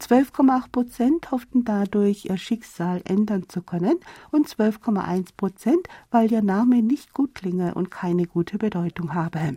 12,8 0.00 0.70
Prozent 0.72 1.30
hofften 1.30 1.64
dadurch, 1.64 2.24
ihr 2.24 2.38
Schicksal 2.38 3.02
ändern 3.04 3.48
zu 3.48 3.60
können 3.60 3.98
und 4.30 4.48
12,1 4.48 5.36
Prozent, 5.36 5.88
weil 6.10 6.32
ihr 6.32 6.42
Name 6.42 6.82
nicht 6.82 7.12
gut 7.12 7.34
klinge 7.34 7.74
und 7.74 7.90
keine 7.90 8.26
gute 8.26 8.58
Bedeutung 8.58 9.14
habe. 9.14 9.56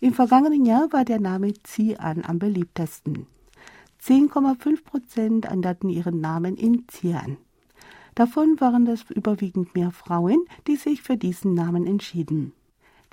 Im 0.00 0.12
vergangenen 0.12 0.66
Jahr 0.66 0.92
war 0.92 1.04
der 1.04 1.20
Name 1.20 1.54
Zian 1.62 2.22
am 2.24 2.38
beliebtesten. 2.38 3.26
10,5 4.02 4.84
Prozent 4.84 5.46
änderten 5.46 5.88
ihren 5.88 6.20
Namen 6.20 6.56
in 6.56 6.84
Zian. 6.88 7.38
Davon 8.14 8.60
waren 8.60 8.86
es 8.86 9.02
überwiegend 9.10 9.74
mehr 9.74 9.90
Frauen, 9.90 10.44
die 10.66 10.76
sich 10.76 11.00
für 11.00 11.16
diesen 11.16 11.54
Namen 11.54 11.86
entschieden. 11.86 12.52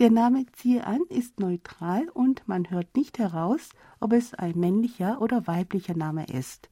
Der 0.01 0.09
Name 0.09 0.47
Zian 0.53 1.03
ist 1.09 1.39
neutral 1.39 2.09
und 2.09 2.47
man 2.47 2.71
hört 2.71 2.95
nicht 2.95 3.19
heraus, 3.19 3.69
ob 3.99 4.13
es 4.13 4.33
ein 4.33 4.57
männlicher 4.59 5.21
oder 5.21 5.45
weiblicher 5.45 5.95
Name 5.95 6.25
ist. 6.25 6.71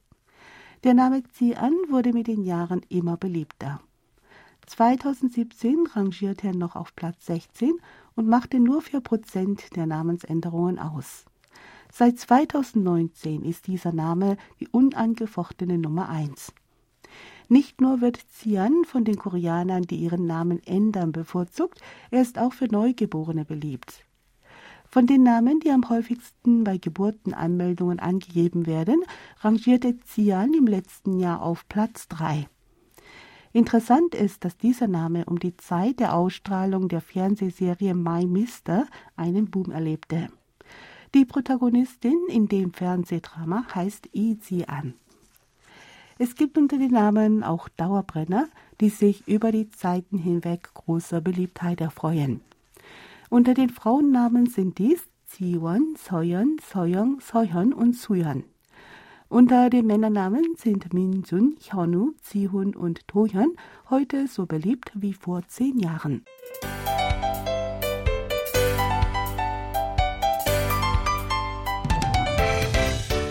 Der 0.82 0.94
Name 0.94 1.22
Zian 1.22 1.74
wurde 1.90 2.12
mit 2.12 2.26
den 2.26 2.42
Jahren 2.42 2.80
immer 2.88 3.16
beliebter. 3.16 3.80
2017 4.66 5.86
rangierte 5.92 6.48
er 6.48 6.56
noch 6.56 6.74
auf 6.74 6.96
Platz 6.96 7.26
16 7.26 7.74
und 8.16 8.26
machte 8.26 8.58
nur 8.58 8.82
4% 8.82 9.74
der 9.74 9.86
Namensänderungen 9.86 10.80
aus. 10.80 11.24
Seit 11.92 12.18
2019 12.18 13.44
ist 13.44 13.68
dieser 13.68 13.92
Name 13.92 14.38
die 14.58 14.66
unangefochtene 14.66 15.78
Nummer 15.78 16.08
1. 16.08 16.52
Nicht 17.52 17.80
nur 17.80 18.00
wird 18.00 18.24
Xian 18.28 18.84
von 18.84 19.02
den 19.02 19.16
Koreanern, 19.16 19.82
die 19.82 19.96
ihren 19.96 20.24
Namen 20.24 20.62
ändern, 20.66 21.10
bevorzugt, 21.10 21.80
er 22.12 22.22
ist 22.22 22.38
auch 22.38 22.52
für 22.52 22.66
Neugeborene 22.66 23.44
beliebt. 23.44 24.04
Von 24.88 25.08
den 25.08 25.24
Namen, 25.24 25.58
die 25.58 25.72
am 25.72 25.88
häufigsten 25.88 26.62
bei 26.62 26.78
Geburtenanmeldungen 26.78 27.98
angegeben 27.98 28.66
werden, 28.66 29.02
rangierte 29.40 29.94
Xian 29.94 30.54
im 30.54 30.68
letzten 30.68 31.18
Jahr 31.18 31.42
auf 31.42 31.68
Platz 31.68 32.06
3. 32.06 32.46
Interessant 33.52 34.14
ist, 34.14 34.44
dass 34.44 34.56
dieser 34.56 34.86
Name 34.86 35.24
um 35.24 35.40
die 35.40 35.56
Zeit 35.56 35.98
der 35.98 36.14
Ausstrahlung 36.14 36.88
der 36.88 37.00
Fernsehserie 37.00 37.94
My 37.94 38.26
Mister 38.26 38.86
einen 39.16 39.50
Boom 39.50 39.72
erlebte. 39.72 40.28
Die 41.14 41.24
Protagonistin 41.24 42.28
in 42.28 42.46
dem 42.46 42.72
Fernsehdrama 42.72 43.66
heißt 43.74 44.08
Yi 44.12 44.38
Ji-an. 44.48 44.94
Es 46.22 46.34
gibt 46.34 46.58
unter 46.58 46.76
den 46.76 46.90
Namen 46.90 47.42
auch 47.42 47.70
Dauerbrenner, 47.70 48.46
die 48.78 48.90
sich 48.90 49.26
über 49.26 49.52
die 49.52 49.70
Zeiten 49.70 50.18
hinweg 50.18 50.68
großer 50.74 51.22
Beliebtheit 51.22 51.80
erfreuen. 51.80 52.42
Unter 53.30 53.54
den 53.54 53.70
Frauennamen 53.70 54.44
sind 54.44 54.76
dies 54.76 55.02
Ziwon, 55.24 55.96
Soyeon, 55.96 56.58
Soyoung, 56.70 57.22
Soyeon 57.22 57.72
und 57.72 57.96
Suyeon. 57.96 58.44
Unter 59.30 59.70
den 59.70 59.86
Männernamen 59.86 60.44
sind 60.58 60.92
Minjun, 60.92 61.56
Hyunwoo, 61.72 62.12
Zihun 62.20 62.76
und 62.76 63.08
Tohyun 63.08 63.56
heute 63.88 64.26
so 64.26 64.44
beliebt 64.44 64.92
wie 64.94 65.14
vor 65.14 65.40
zehn 65.48 65.78
Jahren. 65.78 66.26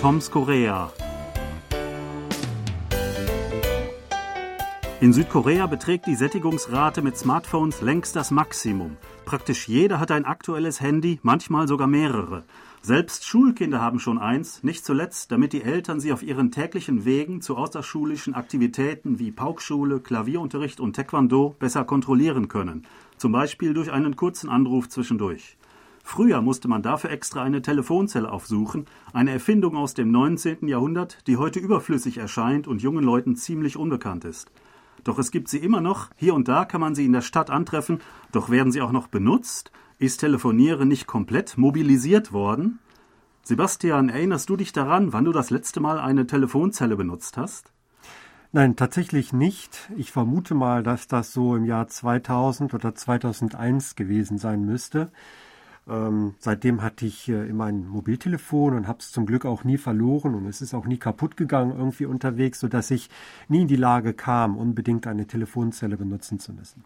Toms 0.02 0.32
Korea 0.32 0.91
In 5.02 5.14
Südkorea 5.14 5.66
beträgt 5.66 6.08
die 6.08 6.16
Sättigungsrate 6.16 7.02
mit 7.02 7.18
Smartphones 7.18 7.80
längst 7.80 8.18
das 8.18 8.32
Maximum. 8.32 8.98
Praktisch 9.24 9.70
jeder 9.70 9.98
hat 9.98 10.12
ein 10.12 10.26
aktuelles 10.26 10.82
Handy, 10.82 11.22
manchmal 11.24 11.70
sogar 11.70 11.88
mehrere. 11.88 12.44
Selbst 12.82 13.26
Schulkinder 13.26 13.80
haben 13.80 14.00
schon 14.00 14.18
eins, 14.18 14.62
nicht 14.62 14.84
zuletzt, 14.84 15.32
damit 15.32 15.54
die 15.54 15.64
Eltern 15.64 16.02
sie 16.02 16.12
auf 16.12 16.22
ihren 16.22 16.52
täglichen 16.52 17.06
Wegen 17.06 17.40
zu 17.40 17.56
außerschulischen 17.56 18.34
Aktivitäten 18.34 19.20
wie 19.20 19.32
Paukschule, 19.32 20.02
Klavierunterricht 20.02 20.82
und 20.82 20.98
Taekwondo 20.98 21.56
besser 21.58 21.86
kontrollieren 21.86 22.50
können. 22.50 22.86
Zum 23.16 23.32
Beispiel 23.32 23.74
durch 23.74 23.94
einen 23.94 24.18
kurzen 24.18 24.50
Anruf 24.50 24.90
zwischendurch. 24.90 25.56
Früher 26.04 26.42
musste 26.42 26.68
man 26.68 26.82
dafür 26.82 27.12
extra 27.12 27.42
eine 27.42 27.62
Telefonzelle 27.62 28.30
aufsuchen, 28.30 28.86
eine 29.14 29.32
Erfindung 29.32 29.78
aus 29.78 29.94
dem 29.94 30.12
19. 30.12 30.68
Jahrhundert, 30.68 31.26
die 31.26 31.38
heute 31.38 31.60
überflüssig 31.62 32.18
erscheint 32.18 32.68
und 32.68 32.82
jungen 32.82 33.06
Leuten 33.06 33.38
ziemlich 33.38 33.78
unbekannt 33.78 34.26
ist. 34.26 34.52
Doch 35.04 35.20
es 35.20 35.32
gibt 35.32 35.48
sie 35.50 35.58
immer 35.60 35.82
noch, 35.82 36.10
hier 36.16 36.34
und 36.34 36.48
da 36.48 36.66
kann 36.66 36.82
man 36.82 36.96
sie 36.96 37.06
in 37.06 37.14
der 37.14 37.22
Stadt 37.22 37.50
antreffen, 37.50 38.02
doch 38.32 38.50
werden 38.50 38.72
sie 38.72 38.82
auch 38.82 38.92
noch 38.92 39.08
benutzt? 39.08 39.72
Ist 39.98 40.20
Telefonieren 40.20 40.88
nicht 40.88 41.08
komplett 41.08 41.58
mobilisiert 41.58 42.32
worden? 42.32 42.80
Sebastian, 43.44 44.10
erinnerst 44.10 44.50
du 44.50 44.56
dich 44.56 44.72
daran, 44.74 45.12
wann 45.12 45.26
du 45.26 45.32
das 45.32 45.50
letzte 45.50 45.80
Mal 45.80 46.00
eine 46.00 46.28
Telefonzelle 46.28 46.96
benutzt 46.96 47.38
hast? 47.38 47.72
Nein, 48.52 48.76
tatsächlich 48.76 49.32
nicht. 49.32 49.92
Ich 49.96 50.12
vermute 50.12 50.56
mal, 50.56 50.82
dass 50.82 51.08
das 51.08 51.34
so 51.34 51.56
im 51.56 51.66
Jahr 51.66 51.88
2000 51.88 52.74
oder 52.74 52.96
2001 52.96 53.96
gewesen 53.96 54.38
sein 54.38 54.66
müsste. 54.66 55.12
Ähm, 55.89 56.36
seitdem 56.39 56.82
hatte 56.82 57.06
ich 57.06 57.30
äh, 57.30 57.47
immer 57.47 57.65
ein 57.65 57.88
Mobiltelefon 57.88 58.75
und 58.75 58.88
habe 58.88 58.99
es 58.99 59.12
zum 59.12 59.25
Glück 59.25 59.45
auch 59.45 59.63
nie 59.63 59.78
verloren 59.78 60.36
und 60.36 60.45
es 60.45 60.62
ist 60.62 60.73
auch 60.73 60.86
nie 60.86 60.97
kaputt 60.97 61.36
gegangen 61.36 61.71
irgendwie 61.75 62.06
unterwegs, 62.06 62.60
sodass 62.60 62.91
ich 62.91 63.10
nie 63.47 63.62
in 63.62 63.67
die 63.67 63.75
Lage 63.75 64.13
kam, 64.13 64.58
unbedingt 64.58 65.08
eine 65.08 65.25
Telefonzelle 65.25 65.97
benutzen 65.97 66.39
zu 66.39 66.54
müssen. 66.54 66.84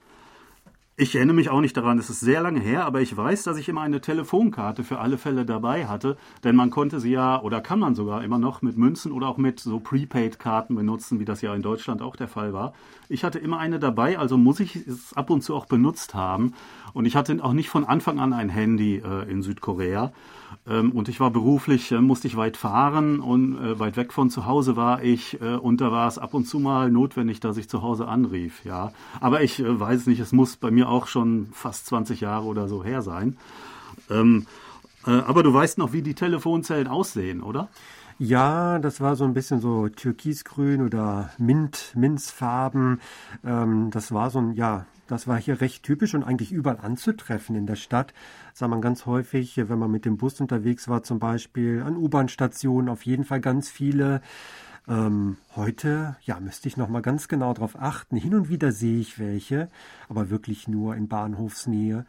Ich 0.96 1.16
erinnere 1.16 1.36
mich 1.36 1.50
auch 1.50 1.60
nicht 1.60 1.76
daran, 1.76 1.98
es 1.98 2.12
ist 2.12 2.20
sehr 2.20 2.42
lange 2.42 2.60
her, 2.60 2.86
aber 2.86 3.02
ich 3.02 3.18
weiß, 3.18 3.42
dass 3.42 3.58
ich 3.58 3.68
immer 3.68 3.82
eine 3.82 4.00
Telefonkarte 4.00 4.84
für 4.84 5.00
alle 5.00 5.18
Fälle 5.18 5.44
dabei 5.44 5.88
hatte, 5.88 6.18
denn 6.44 6.56
man 6.56 6.70
konnte 6.70 7.00
sie 7.00 7.10
ja 7.10 7.42
oder 7.42 7.62
kann 7.62 7.80
man 7.80 7.96
sogar 7.96 8.24
immer 8.24 8.38
noch 8.38 8.62
mit 8.62 8.78
Münzen 8.78 9.12
oder 9.12 9.28
auch 9.28 9.38
mit 9.38 9.60
so 9.60 9.80
Prepaid-Karten 9.80 10.76
benutzen, 10.76 11.20
wie 11.20 11.26
das 11.26 11.42
ja 11.42 11.56
in 11.56 11.64
Deutschland 11.64 12.04
auch 12.04 12.16
der 12.16 12.28
Fall 12.28 12.54
war. 12.54 12.74
Ich 13.10 13.24
hatte 13.24 13.40
immer 13.40 13.58
eine 13.58 13.80
dabei, 13.80 14.20
also 14.20 14.38
muss 14.38 14.60
ich 14.60 14.76
es 14.76 15.14
ab 15.14 15.32
und 15.32 15.42
zu 15.42 15.56
auch 15.56 15.66
benutzt 15.66 16.14
haben. 16.14 16.54
Und 16.94 17.06
ich 17.06 17.16
hatte 17.16 17.44
auch 17.44 17.54
nicht 17.54 17.70
von 17.70 17.86
Anfang 17.86 18.20
an 18.20 18.32
ein 18.32 18.50
Handy 18.50 18.98
äh, 18.98 19.30
in 19.30 19.42
Südkorea. 19.42 20.14
Ähm, 20.68 20.92
und 20.92 21.10
ich 21.10 21.20
war 21.20 21.32
beruflich, 21.32 21.92
äh, 21.92 22.00
musste 22.00 22.28
ich 22.28 22.38
weit 22.38 22.56
fahren 22.56 23.20
und 23.20 23.58
äh, 23.58 23.80
weit 23.80 23.98
weg 23.98 24.14
von 24.14 24.30
zu 24.30 24.46
Hause 24.46 24.76
war 24.76 25.04
ich. 25.04 25.42
Äh, 25.42 25.56
und 25.56 25.82
da 25.82 25.92
war 25.92 26.08
es 26.08 26.18
ab 26.18 26.34
und 26.34 26.46
zu 26.46 26.60
mal 26.60 26.90
notwendig, 26.92 27.40
dass 27.40 27.58
ich 27.58 27.68
zu 27.68 27.82
Hause 27.82 28.08
anrief. 28.08 28.64
Ja, 28.64 28.94
aber 29.20 29.42
ich 29.42 29.60
äh, 29.60 29.80
weiß 29.80 30.08
nicht, 30.08 30.20
es 30.20 30.32
muss 30.32 30.56
bei 30.56 30.72
mir 30.72 30.83
auch 30.84 31.08
schon 31.08 31.48
fast 31.54 31.88
20 31.88 32.22
Jahre 32.22 32.46
oder 32.46 32.68
so 32.68 32.84
her 32.84 33.02
sein. 33.02 33.38
Ähm, 34.10 34.46
äh, 35.06 35.12
aber 35.12 35.44
du 35.44 35.54
weißt 35.54 35.78
noch, 35.78 35.94
wie 35.94 36.02
die 36.02 36.16
Telefonzellen 36.16 36.88
aussehen, 36.88 37.42
oder? 37.42 37.70
Ja, 38.20 38.80
das 38.80 39.02
war 39.02 39.16
so 39.16 39.24
ein 39.24 39.34
bisschen 39.34 39.60
so 39.60 39.90
türkisgrün 39.90 40.82
oder 40.82 41.32
Mint, 41.38 41.94
Minzfarben. 41.96 43.02
Ähm, 43.44 43.90
das 43.92 44.12
war 44.12 44.30
so 44.30 44.40
ein, 44.40 44.54
ja, 44.54 44.86
das 45.08 45.28
war 45.28 45.38
hier 45.38 45.62
recht 45.62 45.84
typisch 45.84 46.14
und 46.14 46.24
eigentlich 46.24 46.52
überall 46.52 46.80
anzutreffen 46.82 47.56
in 47.56 47.66
der 47.66 47.76
Stadt. 47.76 48.14
Das 48.52 48.60
sah 48.60 48.68
man 48.68 48.82
ganz 48.82 49.06
häufig, 49.06 49.58
wenn 49.58 49.80
man 49.80 49.92
mit 49.92 50.06
dem 50.06 50.18
Bus 50.18 50.40
unterwegs 50.40 50.88
war, 50.88 51.04
zum 51.04 51.20
Beispiel 51.20 51.82
an 51.86 51.98
U-Bahn-Stationen, 51.98 52.88
auf 52.90 53.06
jeden 53.06 53.26
Fall 53.26 53.42
ganz 53.42 53.70
viele. 53.70 54.22
Ähm, 54.88 55.38
heute, 55.56 56.18
ja, 56.24 56.40
müsste 56.40 56.68
ich 56.68 56.76
noch 56.76 56.90
mal 56.90 57.02
ganz 57.02 57.28
genau 57.28 57.54
darauf 57.54 57.80
achten. 57.80 58.18
Hin 58.18 58.36
und 58.36 58.50
wieder 58.50 58.72
sehe 58.72 59.00
ich 59.00 59.18
welche, 59.18 59.70
aber 60.10 60.30
wirklich 60.30 60.68
nur 60.68 60.96
in 60.96 61.08
Bahnhofsnähe 61.08 62.06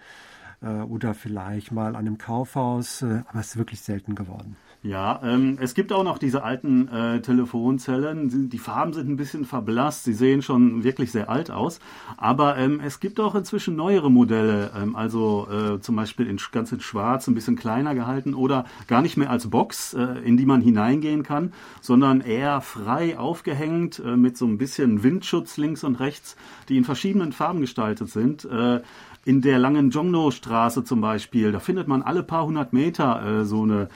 äh, 0.61 0.67
oder 0.67 1.15
vielleicht 1.15 1.71
mal 1.71 1.91
an 1.91 2.07
einem 2.07 2.19
Kaufhaus, 2.19 3.03
äh, 3.03 3.23
aber 3.29 3.41
es 3.41 3.49
ist 3.49 3.57
wirklich 3.57 3.81
selten 3.81 4.15
geworden. 4.15 4.57
Ja, 4.85 5.19
ähm, 5.25 5.57
es 5.63 5.73
gibt 5.73 5.95
auch 5.95 6.05
noch 6.05 6.19
diese 6.19 6.45
alten 6.45 6.89
äh, 6.89 7.23
Telefonzellen. 7.23 8.51
Die 8.51 8.59
Farben 8.59 8.93
sind 8.93 9.09
ein 9.09 9.17
bisschen 9.17 9.47
verblasst. 9.47 10.05
Sie 10.05 10.13
sehen 10.13 10.43
schon 10.43 10.85
wirklich 10.85 11.11
sehr 11.11 11.31
alt 11.31 11.51
aus. 11.51 11.81
Aber 12.19 12.59
ähm, 12.59 12.83
es 12.85 13.01
gibt 13.01 13.19
auch 13.19 13.35
inzwischen 13.35 13.77
neuere 13.77 14.11
Modelle. 14.11 14.73
Ähm, 14.77 14.95
also 14.95 15.49
äh, 15.51 15.81
zum 15.81 15.97
Beispiel 15.97 16.27
in, 16.27 16.39
ganz 16.53 16.71
in 16.71 16.81
schwarz, 16.81 17.27
ein 17.29 17.35
bisschen 17.35 17.57
kleiner 17.57 17.95
gehalten 17.95 18.35
oder 18.35 18.67
gar 18.87 19.01
nicht 19.01 19.17
mehr 19.17 19.31
als 19.31 19.49
Box, 19.49 19.95
äh, 19.95 20.19
in 20.23 20.37
die 20.37 20.45
man 20.45 20.61
hineingehen 20.61 21.23
kann, 21.23 21.55
sondern 21.81 22.21
eher 22.21 22.61
frei 22.61 23.19
aufgehängt 23.19 24.03
äh, 24.05 24.19
mit 24.19 24.37
so 24.37 24.45
ein 24.45 24.59
bisschen 24.59 25.03
Windschutz 25.03 25.57
links 25.57 25.83
und 25.83 25.99
rechts, 25.99 26.37
die 26.69 26.77
in 26.77 26.85
verschiedenen 26.85 27.33
Farben 27.33 27.63
gestaltet 27.63 28.11
sind. 28.11 28.45
Äh, 28.45 28.83
in 29.25 29.41
der 29.41 29.59
langen 29.59 29.91
Jongno-Straße 29.91 30.85
zum 30.85 31.01
Beispiel, 31.01 31.51
da 31.51 31.59
findet 31.59 31.89
man 31.89 32.03
alle 32.03 32.23
paar 32.23 32.45
hundert 32.45 32.73
Meter 32.73 33.41
äh, 33.41 33.45
so 33.45 33.63
eine 33.63 33.89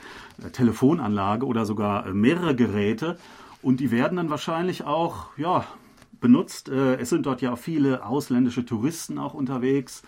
äh, 0.43 0.49
Telefonanlage 0.49 1.45
oder 1.45 1.65
sogar 1.65 2.07
äh, 2.07 2.13
mehrere 2.13 2.55
Geräte. 2.55 3.17
Und 3.61 3.79
die 3.79 3.91
werden 3.91 4.15
dann 4.15 4.29
wahrscheinlich 4.29 4.85
auch 4.85 5.27
ja, 5.37 5.65
benutzt. 6.19 6.69
Äh, 6.69 6.95
es 6.95 7.09
sind 7.09 7.25
dort 7.25 7.41
ja 7.41 7.55
viele 7.55 8.05
ausländische 8.05 8.65
Touristen 8.65 9.17
auch 9.17 9.33
unterwegs. 9.33 10.01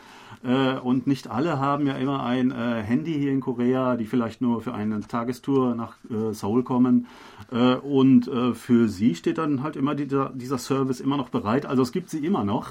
Und 0.84 1.05
nicht 1.05 1.29
alle 1.29 1.60
haben 1.60 1.86
ja 1.86 1.93
immer 1.97 2.23
ein 2.23 2.51
Handy 2.51 3.13
hier 3.13 3.31
in 3.31 3.41
Korea, 3.41 3.95
die 3.95 4.07
vielleicht 4.07 4.41
nur 4.41 4.62
für 4.62 4.73
eine 4.73 4.99
Tagestour 5.01 5.75
nach 5.75 5.97
Seoul 6.31 6.63
kommen. 6.63 7.05
Und 7.84 8.27
für 8.53 8.88
sie 8.88 9.13
steht 9.13 9.38
dann 9.38 9.62
halt 9.62 9.75
immer 9.75 9.93
dieser, 9.93 10.29
dieser 10.29 10.57
Service 10.57 10.99
immer 10.99 11.17
noch 11.17 11.29
bereit. 11.29 11.67
Also 11.67 11.84
es 11.84 11.91
gibt 11.91 12.10
sie 12.10 12.25
immer 12.25 12.43
noch. 12.43 12.69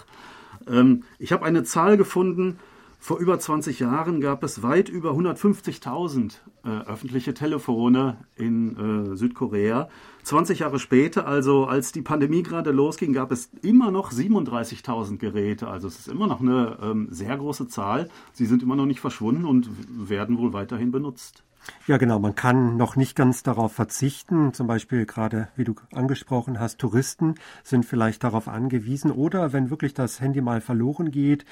Ähm, 0.68 1.04
ich 1.18 1.32
habe 1.32 1.44
eine 1.44 1.64
Zahl 1.64 1.96
gefunden, 1.96 2.58
vor 3.02 3.18
über 3.18 3.38
20 3.38 3.80
Jahren 3.80 4.20
gab 4.20 4.44
es 4.44 4.62
weit 4.62 4.90
über 4.90 5.12
150.000 5.12 6.34
äh, 6.64 6.68
öffentliche 6.68 7.32
Telefone 7.32 8.18
in 8.36 9.12
äh, 9.12 9.16
Südkorea. 9.16 9.88
20 10.22 10.58
Jahre 10.58 10.78
später, 10.78 11.26
also 11.26 11.64
als 11.64 11.92
die 11.92 12.02
Pandemie 12.02 12.42
gerade 12.42 12.72
losging, 12.72 13.14
gab 13.14 13.32
es 13.32 13.48
immer 13.62 13.90
noch 13.90 14.12
37.000 14.12 15.16
Geräte. 15.16 15.68
Also 15.68 15.88
es 15.88 15.98
ist 15.98 16.08
immer 16.08 16.26
noch 16.26 16.42
eine 16.42 16.76
ähm, 16.82 17.08
sehr 17.10 17.34
große 17.38 17.68
Zahl. 17.68 18.10
Sie 18.34 18.44
sind 18.44 18.62
immer 18.62 18.76
noch 18.76 18.86
nicht 18.86 19.00
verschwunden 19.00 19.46
und 19.46 19.70
werden 19.88 20.36
wohl 20.36 20.52
weiterhin 20.52 20.92
benutzt. 20.92 21.42
Ja, 21.86 21.96
genau. 21.96 22.18
Man 22.18 22.34
kann 22.34 22.76
noch 22.76 22.96
nicht 22.96 23.16
ganz 23.16 23.42
darauf 23.42 23.72
verzichten. 23.72 24.52
Zum 24.52 24.66
Beispiel 24.66 25.06
gerade, 25.06 25.48
wie 25.56 25.64
du 25.64 25.74
angesprochen 25.92 26.58
hast, 26.58 26.78
Touristen 26.78 27.34
sind 27.62 27.84
vielleicht 27.84 28.24
darauf 28.24 28.48
angewiesen. 28.48 29.10
Oder 29.10 29.52
wenn 29.52 29.70
wirklich 29.70 29.94
das 29.94 30.20
Handy 30.20 30.40
mal 30.40 30.60
verloren 30.60 31.10
geht 31.10 31.44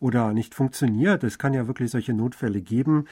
oder 0.00 0.32
nicht 0.32 0.54
funktioniert, 0.54 1.24
es 1.24 1.38
kann 1.38 1.54
ja 1.54 1.66
wirklich 1.66 1.90
solche 1.90 2.12
Notfälle 2.12 2.60
geben. 2.60 3.06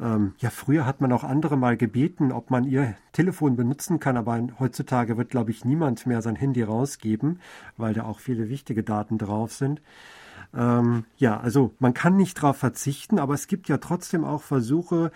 Ähm, 0.00 0.34
ja, 0.38 0.50
früher 0.50 0.86
hat 0.86 1.00
man 1.00 1.12
auch 1.12 1.22
andere 1.22 1.56
mal 1.56 1.76
gebeten, 1.76 2.32
ob 2.32 2.50
man 2.50 2.64
ihr 2.64 2.96
Telefon 3.12 3.54
benutzen 3.54 4.00
kann, 4.00 4.16
aber 4.16 4.44
heutzutage 4.58 5.16
wird, 5.16 5.30
glaube 5.30 5.52
ich, 5.52 5.64
niemand 5.64 6.04
mehr 6.06 6.20
sein 6.20 6.34
Handy 6.34 6.64
rausgeben, 6.64 7.40
weil 7.76 7.94
da 7.94 8.04
auch 8.04 8.18
viele 8.18 8.48
wichtige 8.48 8.82
Daten 8.82 9.18
drauf 9.18 9.52
sind. 9.52 9.80
Ähm, 10.52 11.04
ja, 11.16 11.38
also 11.38 11.74
man 11.78 11.94
kann 11.94 12.16
nicht 12.16 12.38
darauf 12.38 12.56
verzichten, 12.56 13.18
aber 13.18 13.34
es 13.34 13.46
gibt 13.46 13.68
ja 13.68 13.78
trotzdem 13.78 14.24
auch 14.24 14.42
Versuche, 14.42 15.12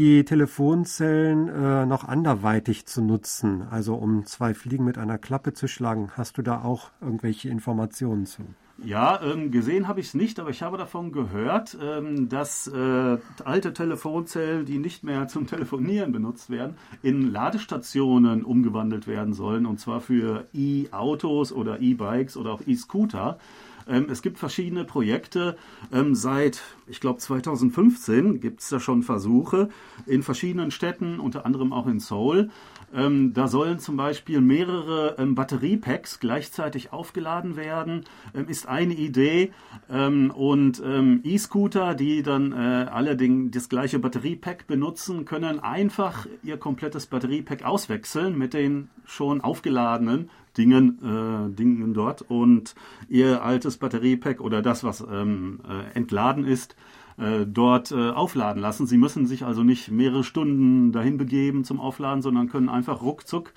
die 0.00 0.24
Telefonzellen 0.24 1.48
äh, 1.48 1.84
noch 1.84 2.04
anderweitig 2.04 2.86
zu 2.86 3.02
nutzen, 3.02 3.64
also 3.70 3.96
um 3.96 4.24
zwei 4.24 4.54
Fliegen 4.54 4.82
mit 4.82 4.96
einer 4.96 5.18
Klappe 5.18 5.52
zu 5.52 5.68
schlagen. 5.68 6.12
Hast 6.16 6.38
du 6.38 6.42
da 6.42 6.62
auch 6.62 6.90
irgendwelche 7.02 7.50
Informationen 7.50 8.24
zu? 8.24 8.42
Ja, 8.82 9.20
ähm, 9.22 9.50
gesehen 9.50 9.88
habe 9.88 10.00
ich 10.00 10.06
es 10.06 10.14
nicht, 10.14 10.40
aber 10.40 10.48
ich 10.48 10.62
habe 10.62 10.78
davon 10.78 11.12
gehört, 11.12 11.76
ähm, 11.82 12.30
dass 12.30 12.66
äh, 12.66 13.18
alte 13.44 13.74
Telefonzellen, 13.74 14.64
die 14.64 14.78
nicht 14.78 15.04
mehr 15.04 15.28
zum 15.28 15.46
Telefonieren 15.46 16.12
benutzt 16.12 16.48
werden, 16.48 16.76
in 17.02 17.30
Ladestationen 17.30 18.42
umgewandelt 18.42 19.06
werden 19.06 19.34
sollen, 19.34 19.66
und 19.66 19.80
zwar 19.80 20.00
für 20.00 20.46
E-Autos 20.54 21.52
oder 21.52 21.80
E-Bikes 21.80 22.38
oder 22.38 22.52
auch 22.52 22.62
E-Scooter. 22.66 23.38
Ähm, 23.88 24.06
es 24.10 24.22
gibt 24.22 24.38
verschiedene 24.38 24.84
Projekte. 24.84 25.56
Ähm, 25.92 26.14
seit, 26.14 26.62
ich 26.86 27.00
glaube, 27.00 27.18
2015 27.18 28.40
gibt 28.40 28.60
es 28.60 28.68
da 28.68 28.80
schon 28.80 29.02
Versuche 29.02 29.68
in 30.06 30.22
verschiedenen 30.22 30.70
Städten, 30.70 31.20
unter 31.20 31.46
anderem 31.46 31.72
auch 31.72 31.86
in 31.86 32.00
Seoul. 32.00 32.50
Ähm, 32.92 33.32
da 33.34 33.46
sollen 33.46 33.78
zum 33.78 33.96
Beispiel 33.96 34.40
mehrere 34.40 35.14
Batteriepacks 35.34 36.18
gleichzeitig 36.18 36.92
aufgeladen 36.92 37.56
werden, 37.56 38.04
ist 38.48 38.66
eine 38.66 38.94
Idee. 38.94 39.52
Und 39.88 40.82
E-Scooter, 41.22 41.94
die 41.94 42.22
dann 42.22 42.52
äh, 42.52 42.86
allerdings 42.90 43.52
das 43.52 43.68
gleiche 43.68 43.98
Batteriepack 43.98 44.66
benutzen, 44.66 45.24
können 45.24 45.60
einfach 45.60 46.26
ihr 46.42 46.56
komplettes 46.56 47.06
Batteriepack 47.06 47.64
auswechseln 47.64 48.36
mit 48.36 48.54
den 48.54 48.88
schon 49.04 49.40
aufgeladenen 49.40 50.30
Dingen, 50.56 50.98
äh, 51.02 51.54
Dingen 51.54 51.94
dort 51.94 52.22
und 52.22 52.74
ihr 53.08 53.42
altes 53.42 53.78
Batteriepack 53.78 54.40
oder 54.40 54.62
das, 54.62 54.84
was 54.84 55.00
ähm, 55.00 55.60
äh, 55.68 55.96
entladen 55.96 56.44
ist, 56.44 56.76
äh, 57.18 57.46
dort 57.46 57.92
äh, 57.92 58.10
aufladen 58.10 58.60
lassen. 58.60 58.86
Sie 58.86 58.96
müssen 58.96 59.26
sich 59.26 59.44
also 59.44 59.62
nicht 59.62 59.90
mehrere 59.90 60.24
Stunden 60.24 60.92
dahin 60.92 61.18
begeben 61.18 61.64
zum 61.64 61.80
Aufladen, 61.80 62.22
sondern 62.22 62.48
können 62.48 62.68
einfach 62.68 63.02
ruckzuck 63.02 63.52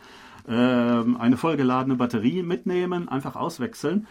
äh, 0.47 0.51
eine 0.51 1.37
vollgeladene 1.37 1.95
Batterie 1.95 2.43
mitnehmen, 2.43 3.07
einfach 3.09 3.35
auswechseln. 3.35 4.07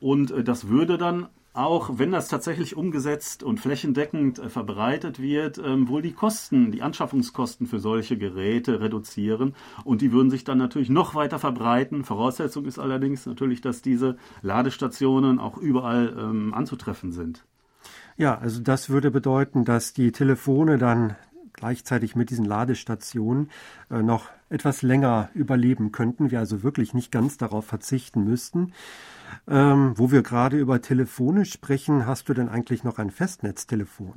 Und 0.00 0.30
äh, 0.30 0.44
das 0.44 0.68
würde 0.68 0.98
dann 0.98 1.26
auch 1.54 1.98
wenn 1.98 2.12
das 2.12 2.28
tatsächlich 2.28 2.76
umgesetzt 2.76 3.42
und 3.42 3.60
flächendeckend 3.60 4.38
äh, 4.38 4.48
verbreitet 4.48 5.20
wird, 5.20 5.58
ähm, 5.58 5.88
wohl 5.88 6.02
die 6.02 6.12
Kosten, 6.12 6.72
die 6.72 6.82
Anschaffungskosten 6.82 7.66
für 7.66 7.78
solche 7.78 8.16
Geräte 8.16 8.80
reduzieren 8.80 9.54
und 9.84 10.00
die 10.00 10.12
würden 10.12 10.30
sich 10.30 10.44
dann 10.44 10.58
natürlich 10.58 10.88
noch 10.88 11.14
weiter 11.14 11.38
verbreiten. 11.38 12.04
Voraussetzung 12.04 12.64
ist 12.64 12.78
allerdings 12.78 13.26
natürlich, 13.26 13.60
dass 13.60 13.82
diese 13.82 14.16
Ladestationen 14.40 15.38
auch 15.38 15.58
überall 15.58 16.16
ähm, 16.18 16.54
anzutreffen 16.54 17.12
sind. 17.12 17.44
Ja, 18.16 18.38
also 18.38 18.60
das 18.60 18.88
würde 18.88 19.10
bedeuten, 19.10 19.64
dass 19.64 19.92
die 19.92 20.12
Telefone 20.12 20.78
dann 20.78 21.16
gleichzeitig 21.52 22.16
mit 22.16 22.30
diesen 22.30 22.44
Ladestationen 22.44 23.50
äh, 23.90 24.02
noch 24.02 24.28
etwas 24.48 24.82
länger 24.82 25.30
überleben 25.34 25.92
könnten, 25.92 26.30
wir 26.30 26.38
also 26.38 26.62
wirklich 26.62 26.94
nicht 26.94 27.12
ganz 27.12 27.36
darauf 27.36 27.66
verzichten 27.66 28.24
müssten. 28.24 28.72
Ähm, 29.48 29.94
wo 29.96 30.10
wir 30.10 30.22
gerade 30.22 30.58
über 30.58 30.80
Telefone 30.80 31.44
sprechen, 31.44 32.06
hast 32.06 32.28
du 32.28 32.34
denn 32.34 32.48
eigentlich 32.48 32.84
noch 32.84 32.98
ein 32.98 33.10
Festnetztelefon? 33.10 34.14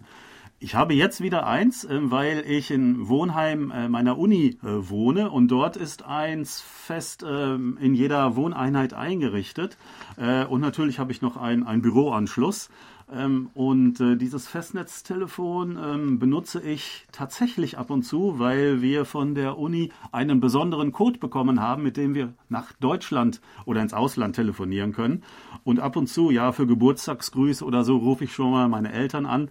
Ich 0.57 0.73
habe 0.73 0.93
jetzt 0.93 1.19
wieder 1.19 1.45
eins, 1.45 1.83
äh, 1.83 1.99
weil 2.11 2.45
ich 2.47 2.71
in 2.71 3.09
Wohnheim 3.09 3.71
äh, 3.71 3.89
meiner 3.89 4.17
Uni 4.17 4.57
äh, 4.63 4.89
wohne 4.89 5.29
und 5.29 5.49
dort 5.49 5.75
ist 5.75 6.05
eins 6.05 6.61
fest 6.61 7.25
ähm, 7.27 7.77
in 7.81 7.93
jeder 7.93 8.37
Wohneinheit 8.37 8.93
eingerichtet. 8.93 9.77
Und 10.17 10.61
natürlich 10.61 10.97
habe 10.99 11.11
ich 11.11 11.21
noch 11.21 11.35
einen 11.35 11.81
Büroanschluss. 11.81 12.69
Ähm, 13.11 13.49
und 13.53 13.99
dieses 13.99 14.47
Festnetztelefon 14.47 15.77
ähm, 15.77 16.19
benutze 16.19 16.61
ich 16.61 17.05
tatsächlich 17.11 17.77
ab 17.77 17.89
und 17.89 18.03
zu, 18.03 18.39
weil 18.39 18.81
wir 18.81 19.03
von 19.03 19.35
der 19.35 19.57
Uni 19.57 19.91
einen 20.13 20.39
besonderen 20.39 20.93
Code 20.93 21.19
bekommen 21.19 21.59
haben, 21.59 21.83
mit 21.83 21.97
dem 21.97 22.15
wir 22.15 22.33
nach 22.47 22.71
Deutschland 22.73 23.41
oder 23.65 23.81
ins 23.81 23.93
Ausland 23.93 24.37
telefonieren 24.37 24.93
können. 24.93 25.23
Und 25.65 25.81
ab 25.81 25.97
und 25.97 26.07
zu, 26.07 26.31
ja, 26.31 26.53
für 26.53 26.65
Geburtstagsgrüße 26.65 27.65
oder 27.65 27.83
so 27.83 27.97
rufe 27.97 28.23
ich 28.23 28.33
schon 28.33 28.51
mal 28.51 28.69
meine 28.69 28.93
Eltern 28.93 29.25
an. 29.25 29.49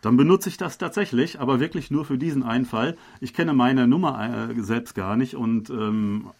Dann 0.00 0.16
benutze 0.16 0.48
ich 0.48 0.56
das 0.56 0.78
tatsächlich, 0.78 1.40
aber 1.40 1.60
wirklich 1.60 1.90
nur 1.90 2.04
für 2.04 2.18
diesen 2.18 2.42
einen 2.42 2.64
Fall. 2.64 2.96
Ich 3.20 3.34
kenne 3.34 3.52
meine 3.52 3.88
Nummer 3.88 4.50
äh, 4.50 4.60
selbst 4.60 4.94
gar 4.94 5.16
nicht 5.16 5.34
und 5.34 5.70
ähm, 5.70 6.30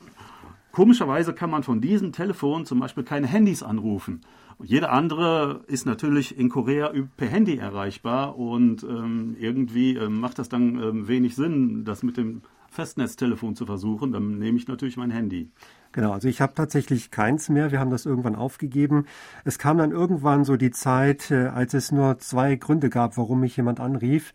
komischerweise 0.72 1.32
kann 1.32 1.50
man 1.50 1.64
von 1.64 1.80
diesem 1.80 2.12
Telefon 2.12 2.66
zum 2.66 2.78
Beispiel 2.78 3.04
keine 3.04 3.26
Handys 3.26 3.62
anrufen. 3.62 4.20
Jeder 4.62 4.92
andere 4.92 5.62
ist 5.68 5.86
natürlich 5.86 6.36
in 6.36 6.48
Korea 6.48 6.92
per 7.16 7.28
Handy 7.28 7.58
erreichbar 7.58 8.36
und 8.36 8.82
ähm, 8.82 9.36
irgendwie 9.38 9.94
ähm, 9.94 10.18
macht 10.18 10.38
das 10.38 10.48
dann 10.48 10.82
ähm, 10.82 11.08
wenig 11.08 11.36
Sinn, 11.36 11.84
das 11.84 12.02
mit 12.02 12.16
dem 12.16 12.42
Festnetztelefon 12.68 13.54
zu 13.54 13.66
versuchen. 13.66 14.12
Dann 14.12 14.38
nehme 14.38 14.58
ich 14.58 14.66
natürlich 14.66 14.96
mein 14.96 15.12
Handy. 15.12 15.50
Genau, 15.98 16.12
also 16.12 16.28
ich 16.28 16.40
habe 16.40 16.54
tatsächlich 16.54 17.10
keins 17.10 17.48
mehr. 17.48 17.72
Wir 17.72 17.80
haben 17.80 17.90
das 17.90 18.06
irgendwann 18.06 18.36
aufgegeben. 18.36 19.06
Es 19.44 19.58
kam 19.58 19.78
dann 19.78 19.90
irgendwann 19.90 20.44
so 20.44 20.56
die 20.56 20.70
Zeit, 20.70 21.32
äh, 21.32 21.48
als 21.48 21.74
es 21.74 21.90
nur 21.90 22.20
zwei 22.20 22.54
Gründe 22.54 22.88
gab, 22.88 23.16
warum 23.16 23.40
mich 23.40 23.56
jemand 23.56 23.80
anrief. 23.80 24.32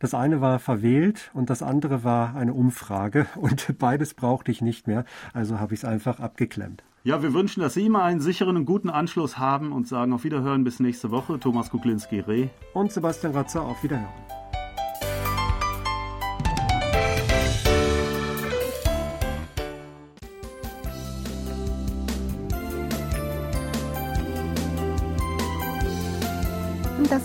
Das 0.00 0.12
eine 0.12 0.40
war 0.40 0.58
verwählt 0.58 1.30
und 1.32 1.50
das 1.50 1.62
andere 1.62 2.02
war 2.02 2.34
eine 2.34 2.52
Umfrage 2.52 3.28
und 3.36 3.78
beides 3.78 4.14
brauchte 4.14 4.50
ich 4.50 4.60
nicht 4.60 4.88
mehr. 4.88 5.04
Also 5.32 5.60
habe 5.60 5.74
ich 5.74 5.80
es 5.82 5.84
einfach 5.84 6.18
abgeklemmt. 6.18 6.82
Ja, 7.04 7.22
wir 7.22 7.32
wünschen, 7.32 7.60
dass 7.60 7.74
Sie 7.74 7.86
immer 7.86 8.02
einen 8.02 8.20
sicheren 8.20 8.56
und 8.56 8.64
guten 8.64 8.90
Anschluss 8.90 9.38
haben 9.38 9.70
und 9.70 9.86
sagen 9.86 10.12
auf 10.12 10.24
Wiederhören 10.24 10.64
bis 10.64 10.80
nächste 10.80 11.12
Woche. 11.12 11.38
Thomas 11.38 11.70
Kuklinski-Reh 11.70 12.48
und 12.72 12.90
Sebastian 12.90 13.34
Ratzer 13.34 13.62
auf 13.62 13.84
Wiederhören. 13.84 14.43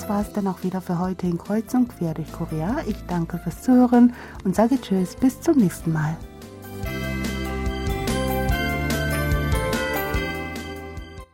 Das 0.10 0.18
war's 0.18 0.34
dann 0.34 0.48
auch 0.48 0.64
wieder 0.64 0.82
für 0.82 0.98
heute 0.98 1.28
in 1.28 1.38
Kreuz 1.38 1.72
und 1.76 1.88
Quer 1.90 2.16
durch 2.16 2.32
Korea. 2.32 2.78
Ich 2.88 2.96
danke 3.08 3.38
fürs 3.38 3.62
Zuhören 3.62 4.14
und 4.44 4.56
sage 4.56 4.82
Tschüss, 4.82 5.16
bis 5.16 5.40
zum 5.40 5.58
nächsten 5.58 5.94
Mal. 5.94 6.18